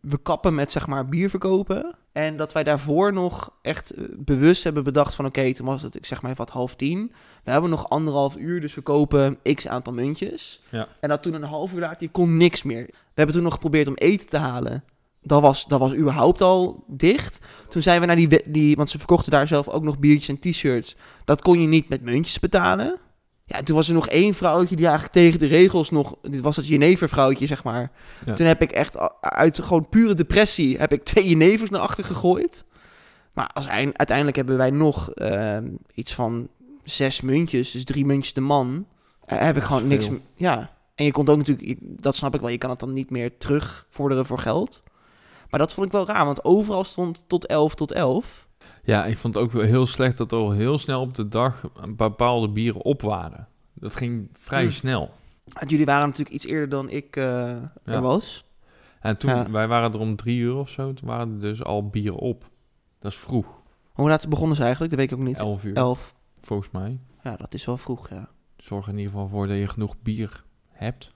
[0.00, 1.94] we kappen met zeg maar bier verkopen.
[2.12, 5.26] En dat wij daarvoor nog echt eh, bewust hebben bedacht van...
[5.26, 7.12] oké, toen was het, ik zeg maar even wat, half tien.
[7.44, 10.62] We hebben nog anderhalf uur, dus we kopen x aantal muntjes.
[10.70, 10.88] Ja.
[11.00, 12.86] En dat toen een half uur later, je kon niks meer.
[12.86, 14.84] We hebben toen nog geprobeerd om eten te halen.
[15.22, 17.38] Dat was, dat was überhaupt al dicht.
[17.68, 18.76] Toen zijn we naar die, die...
[18.76, 20.96] Want ze verkochten daar zelf ook nog biertjes en t-shirts.
[21.24, 22.98] Dat kon je niet met muntjes betalen.
[23.44, 26.14] Ja, en toen was er nog één vrouwtje die eigenlijk tegen de regels nog...
[26.22, 27.90] Dit was het jenevervrouwtje, zeg maar.
[28.26, 28.34] Ja.
[28.34, 30.78] Toen heb ik echt uit gewoon pure depressie...
[30.78, 32.64] heb ik twee jenevers naar achter gegooid.
[33.32, 36.48] Maar als eind- uiteindelijk hebben wij nog ehm, iets van
[36.84, 37.70] zes muntjes.
[37.70, 38.86] Dus drie muntjes de man.
[39.24, 40.08] Eh, heb ik Dat gewoon niks...
[40.34, 41.78] Ja, en je kon ook natuurlijk...
[41.80, 42.50] Dat snap ik wel.
[42.50, 44.82] Je kan het dan niet meer terugvorderen voor geld.
[45.52, 46.24] Maar dat vond ik wel raar.
[46.24, 48.48] Want overal stond tot 11 tot 11.
[48.82, 51.28] Ja, ik vond het ook wel heel slecht dat er al heel snel op de
[51.28, 53.48] dag bepaalde bieren op waren.
[53.74, 54.70] Dat ging vrij Hmm.
[54.72, 55.10] snel.
[55.66, 57.72] Jullie waren natuurlijk iets eerder dan ik eh, Ja.
[57.84, 58.44] er was.
[59.00, 59.50] En toen, Ja.
[59.50, 62.50] wij waren er om drie uur of zo, toen waren er dus al bieren op.
[62.98, 63.46] Dat is vroeg,
[63.92, 64.90] Hoe laat begonnen ze eigenlijk?
[64.92, 65.38] Dat weet ik ook niet.
[65.38, 66.14] elf uur, 11.
[66.40, 66.98] volgens mij.
[67.22, 68.28] Ja, dat is wel vroeg, ja.
[68.56, 71.12] Zorg er in ieder geval voor dat je genoeg bier hebt.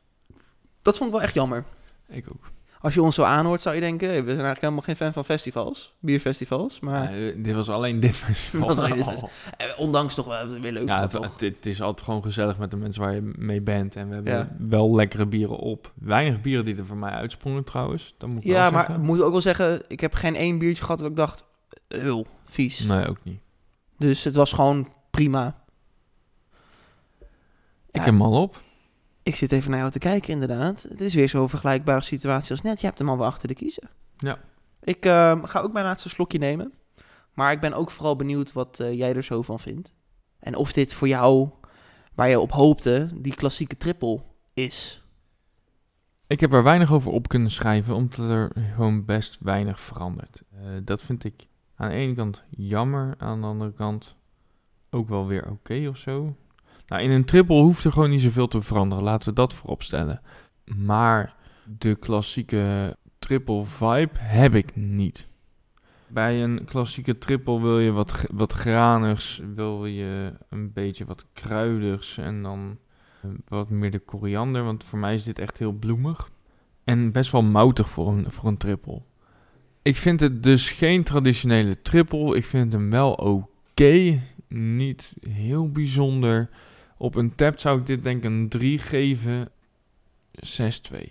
[0.82, 1.64] Dat vond ik wel echt jammer.
[2.08, 2.50] Ik ook.
[2.86, 4.08] Als je ons zo aanhoort, zou je denken...
[4.08, 5.94] we zijn eigenlijk helemaal geen fan van festivals.
[6.00, 6.80] Bierfestivals.
[6.80, 8.66] Maar Eh, dit was alleen dit festival.
[8.68, 9.30] Was alleen dit festival.
[9.56, 10.88] eh, ondanks toch wel weer leuk.
[10.88, 11.22] Ja, het, toch?
[11.32, 13.96] het, het is altijd gewoon gezellig met de mensen waar je mee bent.
[13.96, 14.56] En we hebben Ja.
[14.58, 15.92] wel lekkere bieren op.
[15.94, 18.14] Weinig bieren die er voor mij uitsprongen trouwens.
[18.18, 19.04] Dat moet ik ja, maar zeggen.
[19.04, 19.82] moet ik ook wel zeggen...
[19.88, 21.44] Ik heb geen één biertje gehad dat ik dacht...
[21.88, 22.80] Heel vies.
[22.86, 23.40] Nee, ook niet.
[23.98, 25.46] Dus het was gewoon prima.
[27.18, 27.24] Ik
[27.92, 28.64] Ja, heb hem al op.
[29.26, 30.86] Ik zit even naar jou te kijken, inderdaad.
[30.88, 32.80] Het is weer zo'n vergelijkbare situatie als net.
[32.80, 33.88] Je hebt hem al weer achter de kiezen.
[34.16, 34.38] Ja.
[34.82, 36.72] Ik ehm, ga ook mijn laatste slokje nemen.
[37.34, 39.92] Maar ik ben ook vooral benieuwd wat eh, jij er zo van vindt.
[40.38, 41.48] En of dit voor jou,
[42.14, 44.20] waar je op hoopte, die klassieke triple
[44.54, 45.02] is.
[46.26, 50.42] Ik heb er weinig over op kunnen schrijven, omdat er gewoon best weinig verandert.
[50.52, 54.16] Eh, dat vind ik aan de ene kant jammer, aan de andere kant
[54.90, 56.36] ook wel weer oké of zo.
[56.86, 59.82] Nou, in een triple hoeft er gewoon niet zoveel te veranderen, laten we dat voorop
[59.82, 60.20] stellen.
[60.64, 61.34] Maar
[61.78, 65.26] de klassieke triple vibe heb ik niet.
[66.06, 72.18] Bij een klassieke triple wil je wat, wat granigs, wil je een beetje wat kruidigs
[72.18, 72.78] en dan
[73.22, 76.30] eh, wat meer de koriander, want voor mij is dit echt heel bloemig.
[76.84, 79.02] En best wel moutig voor een, voor een triple.
[79.82, 82.36] Ik vind het dus geen traditionele triple.
[82.36, 86.48] Ik vind hem wel oké, niet heel bijzonder.
[86.96, 89.50] Op een tap zou ik dit denk ik een 3 geven.
[90.46, 91.08] 6-2.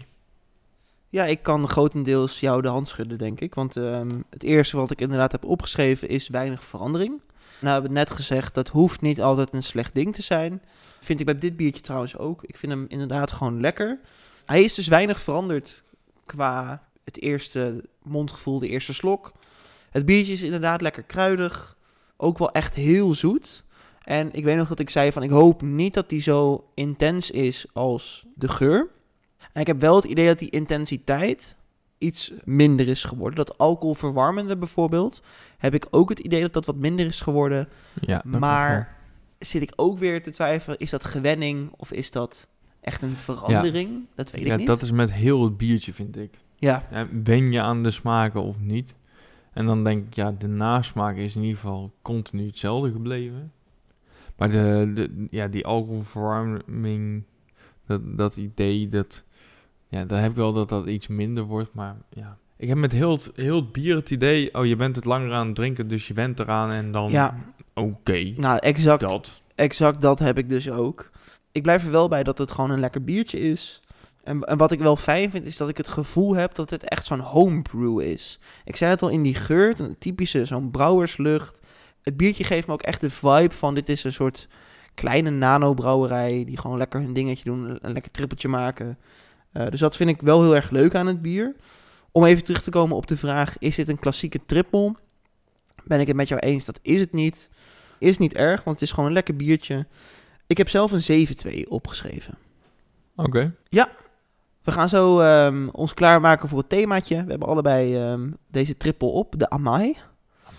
[1.10, 3.56] Ja, ik kan grotendeels jou de hand schudden, denk ik.
[3.56, 7.12] Want ehm, het eerste wat ik inderdaad heb opgeschreven is weinig verandering.
[7.12, 7.22] Nou,
[7.60, 10.62] we hebben net gezegd, dat hoeft niet altijd een slecht ding te zijn.
[11.00, 12.44] Vind ik bij dit biertje trouwens ook.
[12.44, 14.00] Ik vind hem inderdaad gewoon lekker.
[14.46, 15.84] Hij is dus weinig veranderd
[16.26, 19.32] qua het eerste mondgevoel, de eerste slok.
[19.90, 21.78] Het biertje is inderdaad lekker kruidig.
[22.18, 23.64] Ook wel echt heel zoet.
[24.06, 27.32] En ik weet nog dat ik zei van ik hoop niet dat die zo intens
[27.32, 28.88] is als de geur.
[29.52, 31.58] En ik heb wel het idee dat die intensiteit
[31.98, 33.36] iets minder is geworden.
[33.36, 35.22] Dat alcoholverwarmende bijvoorbeeld,
[35.58, 37.70] heb ik ook het idee dat dat wat minder is geworden.
[38.02, 38.98] Ja, maar
[39.40, 42.48] zit ik ook weer te twijfelen, is dat gewenning of is dat
[42.82, 44.06] echt een verandering?
[44.16, 44.68] Dat weet ja, ik niet.
[44.68, 46.34] dat is met heel het biertje, vind ik.
[46.56, 48.96] Ja, Ja, ben je aan de smaken of niet?
[49.54, 53.52] En dan denk ik, ja, de nasmaak is in ieder geval continu hetzelfde gebleven.
[54.38, 57.24] Maar de, de, ja, die alcoholverwarming,
[57.88, 59.24] dat, dat idee, dat,
[59.88, 61.74] ja, dan heb ik wel dat dat iets minder wordt.
[61.74, 64.96] Maar ja, ik heb met heel het, heel het bier het idee, oh, je bent
[64.96, 67.36] het langer aan het drinken, dus je bent eraan en dan, Ja.
[67.74, 69.42] oké, nou exact dat.
[69.56, 71.10] Exact dat heb ik dus ook.
[71.52, 73.82] Ik blijf er wel bij dat het gewoon een lekker biertje is.
[74.24, 76.84] En, en wat ik wel fijn vind, is dat ik het gevoel heb dat het
[76.90, 78.40] echt zo'n homebrew is.
[78.64, 81.60] Ik zei het al in die geur, een typische zo'n brouwerslucht.
[82.06, 84.48] Het biertje geeft me ook echt de vibe van dit is een soort
[84.94, 86.44] kleine nano-brouwerij...
[86.46, 88.98] die gewoon lekker hun dingetje doen, een lekker trippeltje maken.
[89.52, 91.56] Eh, dus dat vind ik wel heel erg leuk aan het bier.
[92.12, 94.96] Om even terug te komen op de vraag, is dit een klassieke triple?
[95.84, 97.50] Ben ik het met jou eens, dat is het niet.
[97.98, 99.86] Is niet erg, want het is gewoon een lekker biertje.
[100.48, 101.28] Ik heb zelf een
[101.66, 102.38] 7-2 opgeschreven.
[103.16, 103.56] Oké.
[104.64, 107.24] We gaan zo ehm, ons klaarmaken voor het themaatje.
[107.24, 109.96] We hebben allebei ehm, deze triple op, de Amai.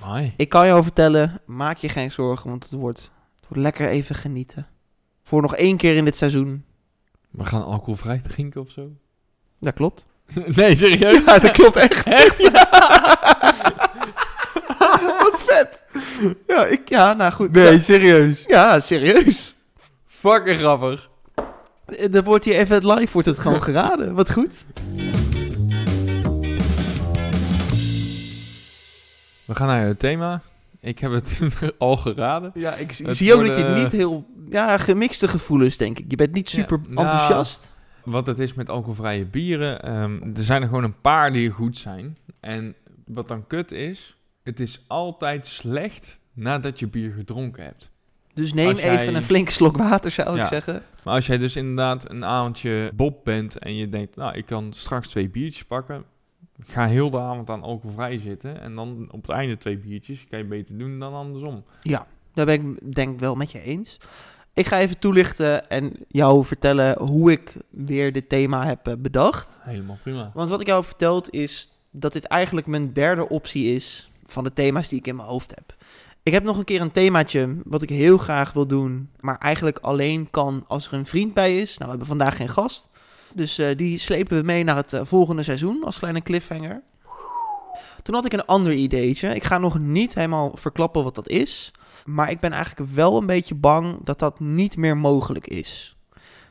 [0.02, 0.32] Amai.
[0.36, 3.00] Ik kan jou vertellen, maak je geen zorgen, want het wordt,
[3.36, 4.66] het wordt lekker even genieten.
[5.22, 6.64] Voor nog één keer in dit seizoen.
[7.30, 8.88] We gaan alcoholvrij drinken of zo?
[9.60, 10.06] Dat klopt.
[10.56, 11.24] nee, serieus?
[11.24, 12.06] Ja, dat klopt echt.
[12.22, 12.50] Echt?
[15.22, 15.84] Wat vet.
[16.46, 17.52] Ja, ik, ja, nou goed.
[17.52, 18.44] Nee, Ja, serieus.
[18.46, 19.54] ja, serieus.
[20.06, 21.10] Fucking grappig.
[21.86, 24.14] Eh, Dan wordt hier even het live wordt het gewoon geraden.
[24.14, 24.64] Wat goed.
[29.46, 30.42] We gaan naar het thema.
[30.80, 31.40] Ik heb het
[31.78, 32.50] al geraden.
[32.54, 34.26] Ja, ik zie ook dat je niet heel...
[34.50, 36.04] Ja, gemixte gevoelens, denk ik.
[36.08, 37.72] Je bent niet Ja, super nou, enthousiast.
[38.04, 39.82] Wat het is met alcoholvrije bieren.
[39.82, 42.16] ehm, er zijn er gewoon een paar die goed zijn.
[42.40, 42.74] En
[43.06, 47.90] wat dan kut is, het is altijd slecht nadat je bier gedronken hebt.
[48.34, 50.42] Dus neem jij- even een flinke slok water, zou Ja.
[50.42, 50.82] ik zeggen.
[51.04, 54.72] Maar als jij dus inderdaad een avondje Bob bent en je denkt, nou, ik kan
[54.72, 56.04] straks twee biertjes pakken.
[56.60, 58.60] Ga heel de avond aan alcoholvrij zitten.
[58.60, 60.26] En dan op het einde twee biertjes.
[60.28, 61.64] Kan je beter doen dan andersom.
[62.32, 63.98] Daar ben ik denk ik wel met je eens.
[64.54, 69.58] Ik ga even toelichten en jou vertellen hoe ik weer dit thema heb eh, bedacht.
[69.62, 70.30] Helemaal prima.
[70.34, 74.44] Want wat ik jou heb verteld is dat dit eigenlijk mijn derde optie is van
[74.44, 75.74] de thema's die ik in mijn hoofd heb.
[76.22, 79.78] Ik heb nog een keer een themaatje wat ik heel graag wil doen, maar eigenlijk
[79.78, 81.70] alleen kan als er een vriend bij is.
[81.70, 82.88] Nou, we hebben vandaag geen gast.
[83.36, 86.82] Dus eh, die slepen we mee naar het eh, volgende seizoen als kleine cliffhanger.
[88.02, 89.34] Toen had ik een ander ideetje.
[89.34, 91.70] Ik ga nog niet helemaal verklappen wat dat is.
[92.04, 95.96] Maar ik ben eigenlijk wel een beetje bang dat dat niet meer mogelijk is.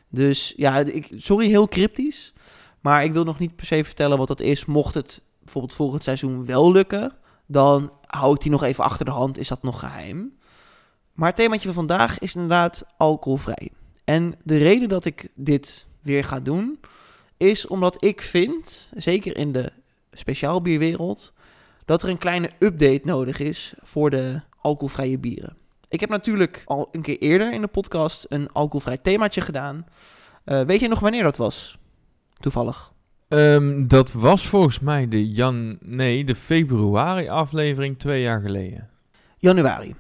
[0.10, 2.34] Dus ja, ik, sorry, heel cryptisch.
[2.82, 4.66] Maar ik wil nog niet per se vertellen wat dat is.
[4.66, 7.14] Mocht het bijvoorbeeld volgend seizoen wel lukken,
[7.46, 9.38] dan hou ik die nog even achter de hand.
[9.38, 10.38] Is dat nog geheim?
[11.14, 13.72] Maar het themaatje van vandaag is inderdaad alcoholvrij.
[14.04, 16.80] En de reden dat ik dit weer ga doen,
[17.38, 19.72] is omdat ik vind, zeker in de
[20.12, 21.34] speciaalbierwereld,
[21.86, 25.58] dat er een kleine update nodig is voor de alcoholvrije bieren.
[25.90, 29.86] Ik heb natuurlijk al een keer eerder in de podcast een alcoholvrij themaatje gedaan.
[30.44, 31.78] Eh, weet je nog wanneer dat was?
[32.40, 32.94] Toevallig.
[33.28, 35.78] Ehm, dat was volgens mij de jan...
[35.82, 38.90] Nee, de februari aflevering twee jaar geleden.
[39.38, 39.96] Januari.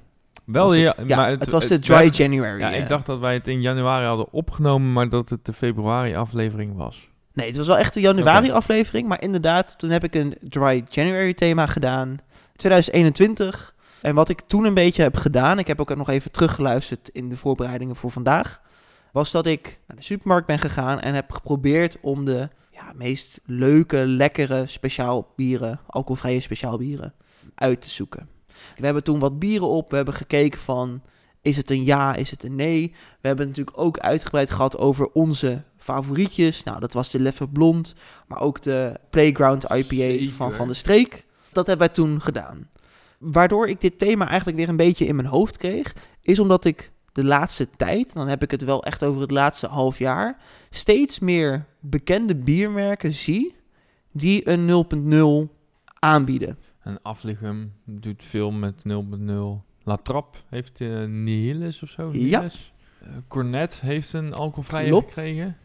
[0.46, 1.08] Wel, ja, het.
[1.08, 2.60] ja maar het, was de Dry January.
[2.60, 2.82] Ja, eh.
[2.82, 6.76] ik dacht dat wij het in januari hadden opgenomen, maar dat het de februari aflevering
[6.76, 7.10] was.
[7.34, 9.08] Nee, het was wel echt de januari aflevering.
[9.08, 12.18] Maar inderdaad, toen heb ik een Dry January thema gedaan.
[12.56, 13.74] 2021.
[14.02, 17.30] En wat ik toen een beetje heb gedaan, ik heb ook nog even teruggeluisterd in
[17.30, 18.62] de voorbereidingen voor vandaag,
[19.12, 23.41] was dat ik naar de supermarkt ben gegaan en heb geprobeerd om de ja, meest
[23.46, 27.14] leuke, lekkere speciaal bieren, alcoholvrije speciaal bieren,
[27.56, 28.35] uit te zoeken.
[28.76, 31.01] We hebben toen wat bieren op, we hebben gekeken van,
[31.41, 32.95] is het een ja, is het een nee?
[33.22, 36.64] We hebben natuurlijk ook uitgebreid gehad over onze favorietjes.
[36.64, 37.95] Nou, dat was de Leffe Blond,
[38.28, 40.53] maar ook de Playground IPA van.
[40.53, 41.26] Van de Streek.
[41.51, 42.70] Dat hebben wij toen gedaan.
[43.20, 46.91] Waardoor ik dit thema eigenlijk weer een beetje in mijn hoofd kreeg, is omdat ik
[47.12, 50.38] de laatste tijd, dan heb ik het wel echt over het laatste half jaar,
[50.70, 53.56] steeds meer bekende biermerken zie
[54.12, 55.53] die een 0.0
[55.99, 56.58] aanbieden.
[56.86, 58.94] En Afligem doet veel met 0.0.
[59.84, 62.10] La Trappe heeft uh, Nihilis of zo.
[62.14, 62.44] Ja.
[62.44, 65.08] Eh, Cornet heeft een alcoholvrije Klopt.
[65.08, 65.58] gekregen.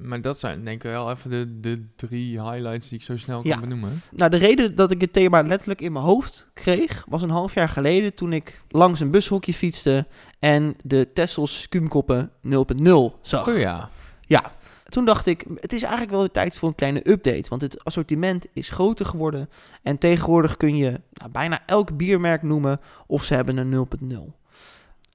[0.00, 3.40] Maar dat zijn denk ik wel even de, de drie highlights die ik zo snel
[3.46, 3.50] Ja.
[3.52, 4.00] kan benoemen.
[4.10, 7.54] Nou, de reden dat ik het thema letterlijk in mijn hoofd kreeg, was een half
[7.54, 10.06] jaar geleden toen ik langs een bushokje fietste
[10.38, 13.48] en de Tessels Skumkoppen 0.0 zag.
[13.48, 13.90] Oh ja.
[14.94, 17.48] Toen dacht ik, het is eigenlijk wel de tijd voor een kleine update.
[17.48, 19.48] Want het assortiment is groter geworden.
[19.82, 24.16] En tegenwoordig kun je nou, bijna elk biermerk noemen of ze hebben een 0.0.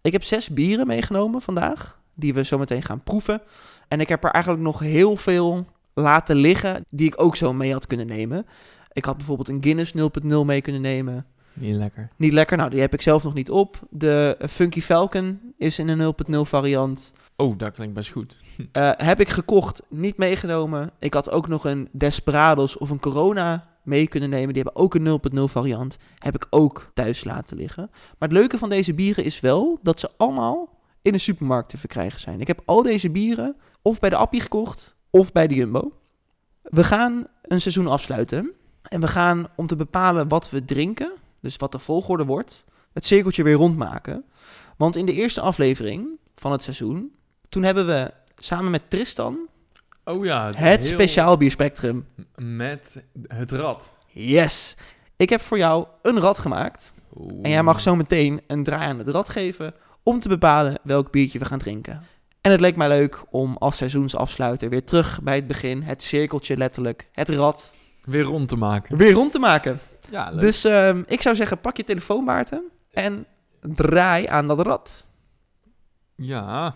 [0.01, 3.41] Ik heb zes bieren meegenomen vandaag, die we zo meteen gaan proeven.
[3.87, 7.73] En ik heb er eigenlijk nog heel veel laten liggen, die ik ook zo mee
[7.73, 8.45] had kunnen nemen.
[8.93, 11.25] Ik had bijvoorbeeld een Guinness 0.0 mee kunnen nemen.
[11.53, 12.09] Niet lekker.
[12.15, 13.79] Niet lekker, nou die heb ik zelf nog niet op.
[13.89, 17.11] De Funky Falcon is in een 0.0 variant.
[17.35, 18.35] Oh, dat klinkt best goed.
[18.71, 20.91] Eh, heb ik gekocht, niet meegenomen.
[20.99, 24.53] Ik had ook nog een Desperados of een Corona mee kunnen nemen.
[24.53, 25.97] Die hebben ook een 0.0 variant.
[26.17, 27.87] Heb ik ook thuis laten liggen.
[27.91, 31.77] Maar het leuke van deze bieren is wel dat ze allemaal in de supermarkt te
[31.77, 32.41] verkrijgen zijn.
[32.41, 35.93] Ik heb al deze bieren of bij de Appie gekocht of bij de Jumbo.
[36.61, 38.51] We gaan een seizoen afsluiten.
[38.81, 43.05] En we gaan om te bepalen wat we drinken, dus wat de volgorde wordt, het
[43.05, 44.25] cirkeltje weer rondmaken.
[44.79, 47.11] Want in de eerste aflevering van het seizoen,
[47.49, 49.37] toen hebben we samen met Tristan
[50.05, 50.51] Oh ja.
[50.55, 52.07] het speciaal bierspectrum.
[52.35, 53.89] Met het rad.
[54.07, 54.75] Yes!
[55.15, 56.93] Ik heb voor jou een rad gemaakt.
[57.17, 57.39] Oeh.
[57.41, 59.73] En jij mag zo meteen een draai aan het rad geven
[60.03, 62.03] om te bepalen welk biertje we gaan drinken.
[62.41, 66.57] En het leek mij leuk om als seizoensafsluiter weer terug bij het begin, het cirkeltje
[66.57, 67.73] letterlijk, het rad,
[68.03, 68.97] Weer rond te maken.
[68.97, 69.79] weer rond te maken.
[70.09, 70.41] Ja, leuk.
[70.41, 73.25] Dus ehm, ik zou zeggen, pak je telefoon Maarten en
[73.61, 75.09] draai aan dat rad.
[76.15, 76.75] Ja,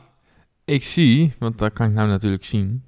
[0.66, 2.84] ik zie, want dat kan ik nou natuurlijk zien.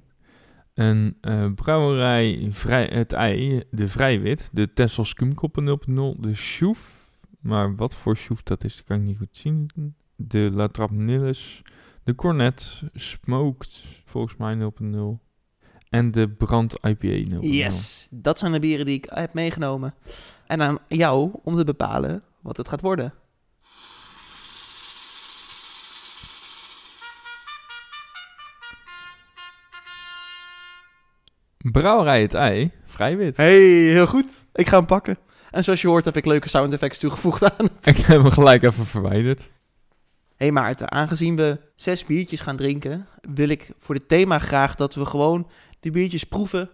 [0.74, 5.78] Een eh, brouwerij vrij, het ei, de Vrijwit, de Tessel Skumkoppen
[6.16, 7.08] 0.0, de Schoef.
[7.40, 9.70] Maar wat voor Schoef dat is, dat kan ik niet goed zien.
[10.16, 11.62] De La Trappe Nilles,
[12.04, 15.24] de Cornet, Smoked, volgens mij 0.0.
[15.90, 17.38] En de Brand IPA 0.0.
[17.40, 19.94] Yes, dat zijn de bieren die ik heb meegenomen.
[20.46, 23.12] En aan jou om te bepalen wat het gaat worden.
[31.72, 33.36] Brouwerij het ei, Vrijwit.
[33.36, 34.44] Hey, heel goed.
[34.52, 35.18] Ik ga hem pakken.
[35.50, 37.68] En zoals je hoort heb ik leuke sound effects toegevoegd aan.
[37.82, 39.48] Ik heb hem gelijk even verwijderd.
[40.36, 44.94] hey Maarten, aangezien we zes biertjes gaan drinken, wil ik voor dit thema graag dat
[44.94, 45.48] we gewoon
[45.80, 46.70] die biertjes proeven.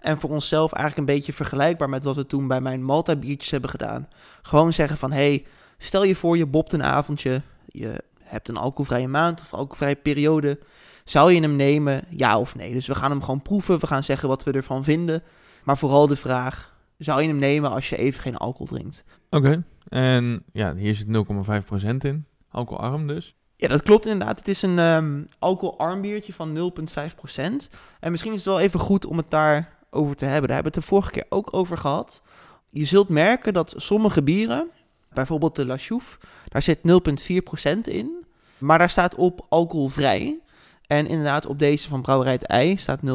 [0.00, 3.50] En voor onszelf eigenlijk een beetje vergelijkbaar met wat we toen bij mijn Malta biertjes
[3.50, 4.08] hebben gedaan.
[4.42, 5.46] Gewoon zeggen van, hey,
[5.78, 7.42] stel je voor je bopt een avondje.
[7.66, 10.58] Je hebt een alcoholvrije maand of alcoholvrije periode.
[11.04, 12.72] Zou je hem nemen, ja of nee?
[12.72, 13.80] Dus we gaan hem gewoon proeven.
[13.80, 15.22] We gaan zeggen wat we ervan vinden.
[15.64, 19.04] Maar vooral de vraag, zou je hem nemen als je even geen alcohol drinkt?
[19.30, 22.26] Oké, en ja, hier zit 0,5% in.
[22.50, 23.34] Alcoholarm dus.
[23.56, 24.38] Ja, dat klopt inderdaad.
[24.38, 27.68] Het is een ehm alcoholarm biertje van 0,5%.
[28.00, 30.48] En misschien is het wel even goed om het daarover te hebben.
[30.48, 32.22] Daar hebben we het de vorige keer ook over gehad.
[32.70, 34.70] Je zult merken dat sommige bieren,
[35.12, 38.24] bijvoorbeeld de La Chouffe, daar zit 0,4% in.
[38.58, 40.38] Maar daar staat op alcoholvrij.
[40.86, 43.08] En inderdaad, op deze van Brouwerij het Ei staat 0,5%.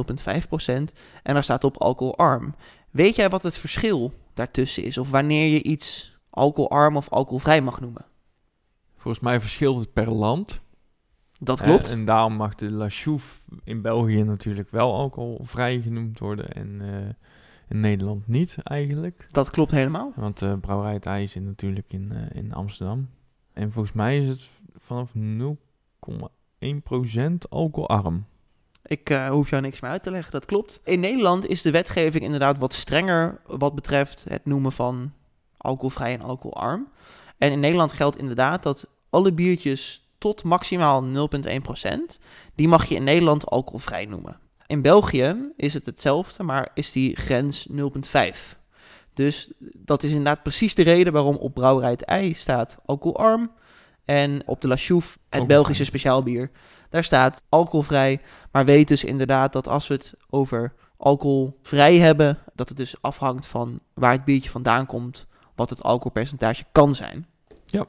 [1.23, 2.55] En daar staat op alcoholarm.
[2.89, 4.97] Weet jij wat het verschil daartussen is?
[4.97, 8.05] Of wanneer je iets alcoholarm of alcoholvrij mag noemen?
[8.97, 10.61] Volgens mij verschilt het per land.
[11.39, 11.91] Dat klopt.
[11.91, 16.51] en daarom mag de La Chouffe in België natuurlijk wel alcoholvrij genoemd worden.
[16.51, 17.09] En eh,
[17.69, 19.27] in Nederland niet eigenlijk.
[19.31, 20.13] Dat klopt helemaal.
[20.15, 23.09] Want de brouwerij het IJ zit natuurlijk in, eh, in Amsterdam.
[23.53, 26.38] En volgens mij is het vanaf 0,1%
[27.49, 28.25] alcoholarm.
[28.85, 30.81] Ik eh, hoef jou niks meer uit te leggen, dat klopt.
[30.83, 35.13] In Nederland is de wetgeving inderdaad wat strenger wat betreft het noemen van
[35.57, 36.87] alcoholvrij en alcoholarm.
[37.37, 41.09] En in Nederland geldt inderdaad dat alle biertjes tot maximaal 0,1%,
[42.55, 44.39] die mag je in Nederland alcoholvrij noemen.
[44.67, 48.57] In België is het hetzelfde, maar is die grens 0,5.
[49.13, 53.51] Dus dat is inderdaad precies de reden waarom op Brouwerij het Ei staat alcoholarm.
[54.09, 55.47] En op de La Chouffe, het.
[55.47, 56.49] Belgische speciaalbier,
[56.89, 58.21] daar staat alcoholvrij.
[58.51, 63.45] Maar weet dus inderdaad dat als we het over alcoholvrij hebben, dat het dus afhangt
[63.45, 67.27] van waar het biertje vandaan komt, wat het alcoholpercentage kan zijn.
[67.65, 67.85] Ja.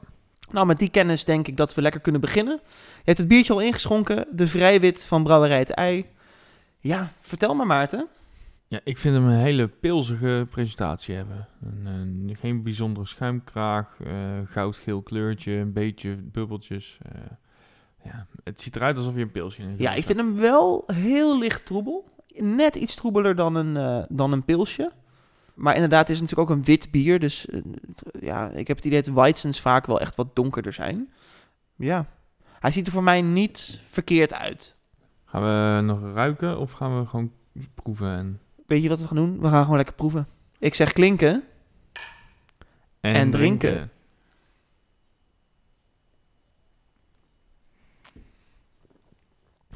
[0.49, 2.59] Nou, met die kennis denk ik dat we lekker kunnen beginnen.
[2.63, 6.05] Je hebt het biertje al ingeschonken, de vrijwit van Brouwerij het Ei.
[6.79, 8.07] Ja, vertel maar Maarten.
[8.71, 11.47] Ja, ik vind hem een hele pilzige presentatie hebben.
[11.61, 14.13] Een, een- geen bijzondere schuimkraag, eh,
[14.45, 16.97] goudgeel kleurtje, een beetje bubbeltjes.
[17.01, 17.21] eh,
[18.03, 21.37] ja, het ziet eruit alsof je een pilsje in Ja, ik vind hem wel heel
[21.39, 22.09] licht troebel.
[22.35, 24.91] Net iets troebeler dan een, eh, dan een pilsje.
[25.53, 27.19] Maar inderdaad, het is natuurlijk ook een wit bier.
[27.19, 27.47] Dus
[28.19, 31.09] ja, ik heb het idee dat Weizens vaak wel echt wat donkerder zijn.
[31.75, 32.05] Ja,
[32.59, 34.75] hij ziet er voor mij niet verkeerd uit.
[35.25, 37.31] Gaan we nog ruiken of gaan we gewoon
[37.75, 38.39] proeven en,
[38.71, 39.39] Weet je wat we gaan doen?
[39.39, 40.27] We gaan gewoon lekker proeven.
[40.59, 41.43] Ik zeg klinken.
[43.01, 43.91] En drinken.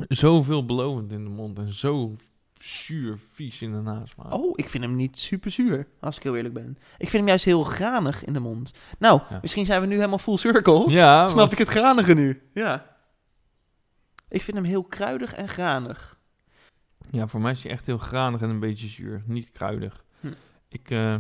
[0.08, 2.16] Zoveel belovend in de mond en zo
[2.54, 4.34] zuur vies in de nasmaak.
[4.34, 6.78] Oh, ik vind hem niet super zuur, als ik heel eerlijk ben.
[6.98, 8.74] Ik vind hem juist heel granig in de mond.
[9.00, 9.40] Nou, Ja.
[9.42, 10.90] misschien zijn we nu helemaal full circle.
[10.90, 12.42] ja, Snap ik het granige nu?
[12.54, 12.96] Ja.
[14.30, 16.15] Ik vind hem heel kruidig en granig.
[17.12, 19.22] Ja, voor mij is hij echt heel granig en een beetje zuur.
[19.26, 20.04] Niet kruidig.
[20.20, 20.28] Hm.
[20.70, 21.16] Ik, eh,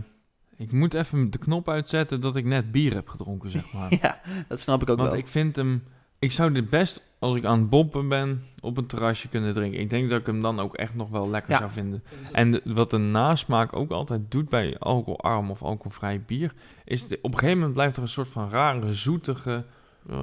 [0.58, 3.94] ik moet even de knop uitzetten dat ik net bier heb gedronken, zeg maar.
[4.02, 5.20] Ja, dat snap ik ook Want wel.
[5.20, 5.84] ik vind hem...
[6.20, 9.80] Ik zou dit best, als ik aan het boppen ben, op een terrasje kunnen drinken.
[9.80, 11.58] Ik denk dat ik hem dan ook echt nog wel lekker Ja.
[11.58, 12.04] zou vinden.
[12.32, 16.54] En de- wat de nasmaak ook altijd doet bij alcoholarm of alcoholvrij bier...
[16.86, 19.66] is de- op een gegeven moment blijft er een soort van rare, zoetige...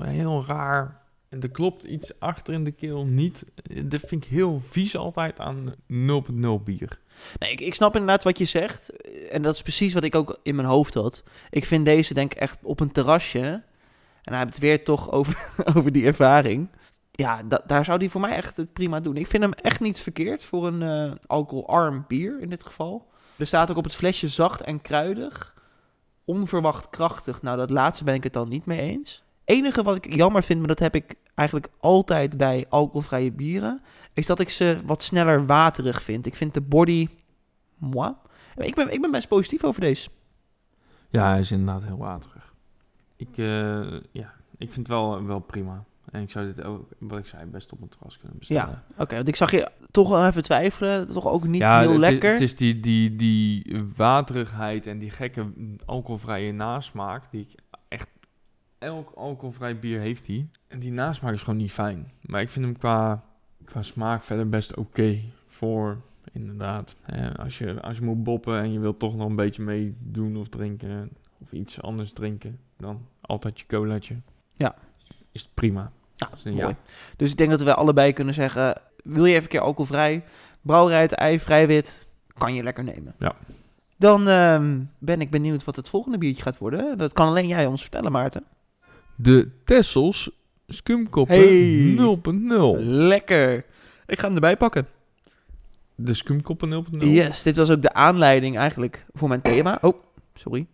[0.02, 1.00] Heel raar...
[1.32, 3.44] En er klopt iets achter in de keel niet.
[3.84, 5.74] Dat vind ik heel vies altijd aan 0.0
[6.64, 6.98] bier.
[7.38, 8.90] Nee, ik, ik snap inderdaad wat je zegt.
[9.28, 11.22] En dat is precies wat ik ook in mijn hoofd had.
[11.50, 13.40] Ik vind deze denk ik echt op een terrasje.
[14.22, 16.68] En hij heeft het weer toch over, over die ervaring.
[17.10, 19.16] Ja, da- daar zou die voor mij echt het prima doen.
[19.16, 23.08] Ik vind hem echt niet verkeerd voor een eh, alcoholarm bier in dit geval.
[23.36, 25.54] Er staat ook op het flesje zacht en kruidig.
[26.24, 27.42] Onverwacht krachtig.
[27.42, 29.22] Nou, dat laatste ben ik het dan niet mee eens.
[29.44, 33.80] Enige wat ik jammer vind, maar dat heb ik eigenlijk altijd bij alcoholvrije bieren,
[34.12, 36.26] is dat ik ze wat sneller waterig vind.
[36.26, 37.08] Ik vind de body...
[37.76, 38.12] Moi.
[38.56, 40.08] Ik ben, ik ben best positief over deze.
[41.08, 42.54] Ja, hij is inderdaad heel waterig.
[43.16, 43.80] Ik, eh,
[44.10, 45.84] ja, ik vind het wel, wel prima.
[46.10, 48.82] En ik zou dit ook, wat ik zei, best op een terras kunnen bestellen.
[48.96, 51.12] Oké, want ik zag je toch wel even twijfelen.
[51.12, 52.30] Toch ook niet ja, heel lekker.
[52.32, 55.52] Het is die, die, die waterigheid en die gekke
[55.84, 57.60] alcoholvrije nasmaak die ik.
[58.82, 60.48] Elk alcoholvrij bier heeft die.
[60.68, 62.12] En die nasmaak is gewoon niet fijn.
[62.20, 63.24] Maar ik vind hem qua,
[63.64, 66.00] qua smaak verder best oké voor...
[66.32, 69.62] Inderdaad, eh, als, je, als je moet boppen en je wilt toch nog een beetje
[69.62, 71.10] meedoen of drinken...
[71.38, 74.16] of iets anders drinken, dan altijd je colaatje.
[74.56, 74.74] Ja.
[75.32, 75.92] Is het prima.
[76.16, 76.66] Nou, Dus, eh, mooi.
[76.66, 76.76] ja.
[77.16, 78.80] Dus ik denk dat we allebei kunnen zeggen...
[79.04, 80.24] Wil je even een keer alcoholvrij?
[80.60, 82.06] Brouwerij het ei, vrij wit.
[82.38, 83.14] Kan je lekker nemen.
[83.18, 83.34] Ja.
[83.96, 86.98] Dan ehm, ben ik benieuwd wat het volgende biertje gaat worden.
[86.98, 88.44] Dat kan alleen jij ons vertellen, Maarten.
[89.16, 90.30] De Tessels
[90.66, 91.94] Skumkoppen Hey.
[92.78, 92.84] 0.0.
[92.84, 93.64] Lekker.
[94.06, 94.86] Ik ga hem erbij pakken.
[95.94, 96.98] De Skumkoppen 0.0.
[96.98, 99.78] Yes, dit was ook de aanleiding eigenlijk voor mijn thema.
[99.80, 100.02] Oh,
[100.34, 100.66] sorry.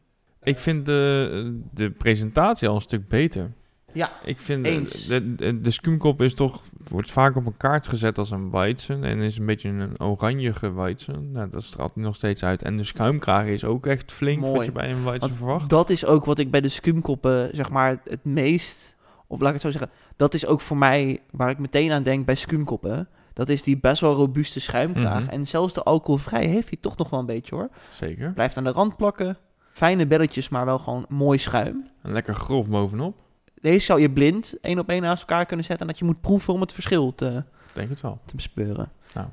[0.43, 3.53] Ik vind de, de presentatie al een stuk beter.
[3.93, 5.07] Ja, Ik vind Eens.
[5.07, 9.05] de, de, de Skumkop is toch, wordt vaak op een kaart gezet als een Weizen.
[9.05, 11.32] En is een beetje een oranjige Weizen.
[11.32, 12.62] Nou, dat straalt nog steeds uit.
[12.62, 14.53] En de schuimkraag is ook echt flink Mooi.
[14.57, 15.70] wat je bij een Weizen verwacht.
[15.70, 18.97] dat is ook wat ik bij de skumkoppen, zeg maar, het meest...
[19.26, 22.03] Of laat ik het zo zeggen, dat is ook voor mij waar ik meteen aan
[22.03, 23.09] denk bij skumkoppen.
[23.32, 25.22] Dat is die best wel robuuste schuimkraag.
[25.22, 25.30] Mhm.
[25.30, 27.68] En zelfs de alcoholvrij heeft hij toch nog wel een beetje hoor.
[27.91, 28.32] Zeker.
[28.32, 29.36] Blijft aan de rand plakken.
[29.72, 31.89] Fijne belletjes, maar wel gewoon mooi schuim.
[32.03, 33.16] En lekker grof bovenop.
[33.61, 35.87] Deze zou je blind één op één naast elkaar kunnen zetten.
[35.87, 38.21] En dat je moet proeven om het verschil te, Denk het wel.
[38.25, 38.93] te bespeuren.
[39.15, 39.27] Nou.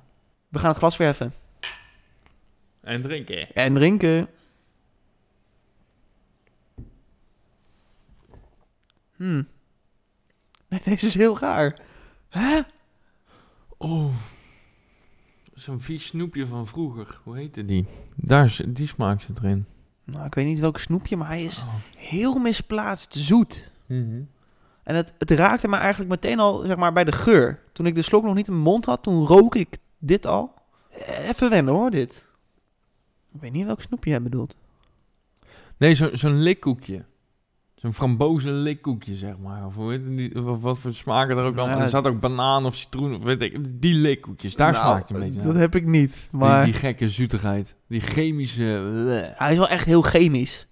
[0.50, 1.34] We gaan het glas verheffen.
[2.82, 3.54] En drinken.
[3.54, 4.28] En drinken.
[9.16, 9.48] Hmm.
[10.68, 11.80] Nee, deze is heel gaar.
[12.30, 12.62] Hè?
[13.78, 14.16] Oh.
[15.54, 17.20] Zo'n vies snoepje van vroeger.
[17.24, 17.86] Hoe heette die?
[18.16, 19.66] Daar, is- die smaak zit erin.
[20.04, 21.74] Nou, ik weet niet welke snoepje, maar hij is Oh.
[21.98, 23.72] heel misplaatst zoet.
[23.88, 24.22] Mhm.
[24.84, 27.60] En het, het raakte me eigenlijk meteen al, zeg maar, bij de geur.
[27.74, 30.54] Toen ik de slok nog niet in mijn mond had, toen rook ik dit al.
[31.08, 32.26] Even wennen hoor, dit.
[33.34, 34.56] Ik weet niet welk snoepje jij bedoelt.
[35.78, 37.04] Nee, zo- zo'n likkoekje.
[37.76, 39.66] Zo'n frambozen likkoekje, zeg maar.
[39.66, 41.70] Of hoe heet het die, wat, wat voor smaken er ook dan?
[41.70, 43.82] Nou, er zat ook banaan of citroen, of weet ik.
[43.82, 45.62] Die likkoekjes, daar Nou, smaakt hij een beetje Dat naar.
[45.62, 46.66] heb ik niet, Die- maar...
[46.66, 47.76] Die, gekke zoetigheid.
[47.88, 48.90] Die chemische...
[48.92, 49.28] bleh.
[49.40, 50.68] Hij is wel echt heel chemisch.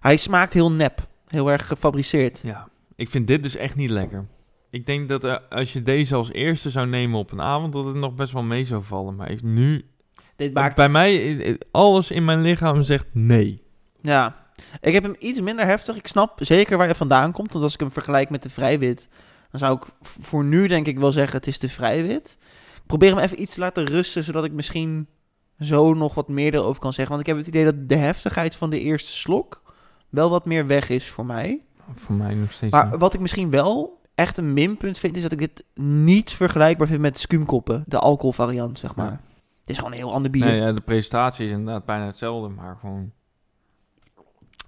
[0.00, 1.08] Hij smaakt heel nep.
[1.28, 2.40] Heel erg gefabriceerd.
[2.44, 4.26] Ja, ik vind dit dus echt niet lekker.
[4.70, 7.84] Ik denk dat eh, als je deze als eerste zou nemen op een avond, dat
[7.84, 9.16] het nog best wel mee zou vallen.
[9.16, 9.84] Maar nu...
[10.36, 10.76] Dit maakt...
[10.76, 13.62] Bij mij, eh, eh, alles in mijn lichaam zegt nee.
[14.00, 14.36] Ja.
[14.80, 15.96] Ik heb hem iets minder heftig.
[15.96, 17.52] Ik snap zeker waar je vandaan komt.
[17.52, 19.08] Want als ik hem vergelijk met de vrijwit,
[19.50, 22.38] dan zou ik voor nu denk ik wel zeggen het is de vrijwit.
[22.76, 25.06] Ik probeer hem even iets te laten rusten, zodat ik misschien
[25.60, 27.14] zo nog wat meer erover kan zeggen.
[27.14, 29.62] Want ik heb het idee dat de heftigheid van de eerste slok
[30.08, 31.62] wel wat meer weg is voor mij.
[31.94, 33.00] Voor mij nog steeds Maar niet.
[33.00, 37.00] wat ik misschien wel echt een minpunt vind, is dat ik dit niet vergelijkbaar vind
[37.00, 37.84] met skumkoppen.
[37.86, 39.06] De alcoholvariant, zeg maar.
[39.06, 39.20] Ja.
[39.60, 40.44] Het is gewoon een heel ander bier.
[40.44, 43.12] Nee, ja, de presentatie is inderdaad bijna hetzelfde, maar gewoon...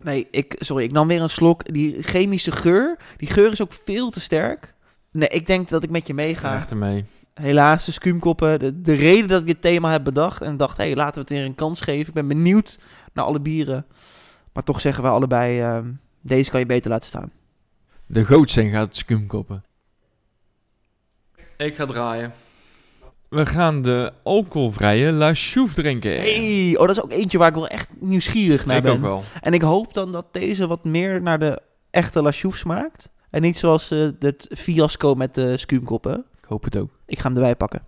[0.03, 1.73] Nee, ik, sorry, ik nam weer een slok.
[1.73, 4.75] Die chemische geur, die geur is ook veel te sterk.
[5.11, 6.55] Nee, ik denk dat ik met je meega.
[6.57, 7.05] Echt ermee.
[7.35, 8.59] Helaas, de skumkoppen.
[8.59, 11.21] De, de reden dat ik dit thema heb bedacht en dacht, hé, hey, laten we
[11.21, 12.09] het weer een kans geven.
[12.09, 12.79] Ik ben benieuwd
[13.13, 13.87] naar alle bieren.
[14.59, 15.91] Maar toch zeggen we allebei, ehm,
[16.21, 17.33] deze kan je beter laten staan.
[18.07, 19.65] De gootsteen gaat skumkoppen.
[21.57, 22.33] Ik ga draaien.
[23.29, 26.17] We gaan de alcoholvrije La Chouffe drinken.
[26.17, 28.93] hey, oh, dat is ook eentje waar ik wel echt nieuwsgierig naar ik ben.
[28.93, 29.23] ook wel.
[29.41, 33.11] En ik hoop dan dat deze wat meer naar de echte La Chouffe smaakt.
[33.31, 36.25] En niet zoals eh, het fiasco met de skumkoppen.
[36.39, 36.91] Ik hoop het ook.
[37.07, 37.83] Ik ga hem erbij pakken.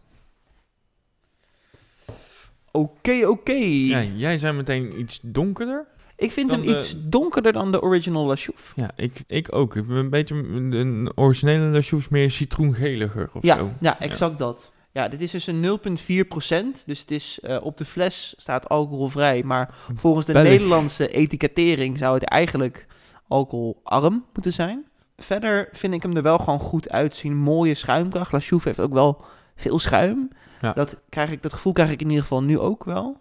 [2.70, 3.52] Oké, oké.
[3.52, 5.86] Ja, jij zijn meteen iets donkerder.
[6.20, 8.72] Ik vind hem de- iets donkerder dan de original La Chouffe.
[8.76, 9.76] Ja, ik, ik ook.
[9.76, 13.70] Ik ben een beetje een originele La Chouffe is meer citroengeliger of Ja, zo.
[13.80, 14.72] ja, exact dat.
[14.92, 16.84] Ja, dit is dus een 0,4%.
[16.86, 19.42] Dus het is eh, op de fles staat alcoholvrij.
[19.44, 20.32] Maar volgens de.
[20.32, 22.86] Nederlandse etikettering zou het eigenlijk
[23.28, 24.84] alcoholarm moeten zijn.
[25.16, 27.36] Verder vind ik hem er wel gewoon goed uitzien.
[27.36, 28.32] Mooie schuimkracht.
[28.32, 29.22] La Chouffe heeft ook wel
[29.56, 30.28] veel schuim.
[30.60, 30.72] Ja.
[30.72, 33.16] Dat, krijg ik, dat gevoel krijg ik in ieder geval nu ook wel.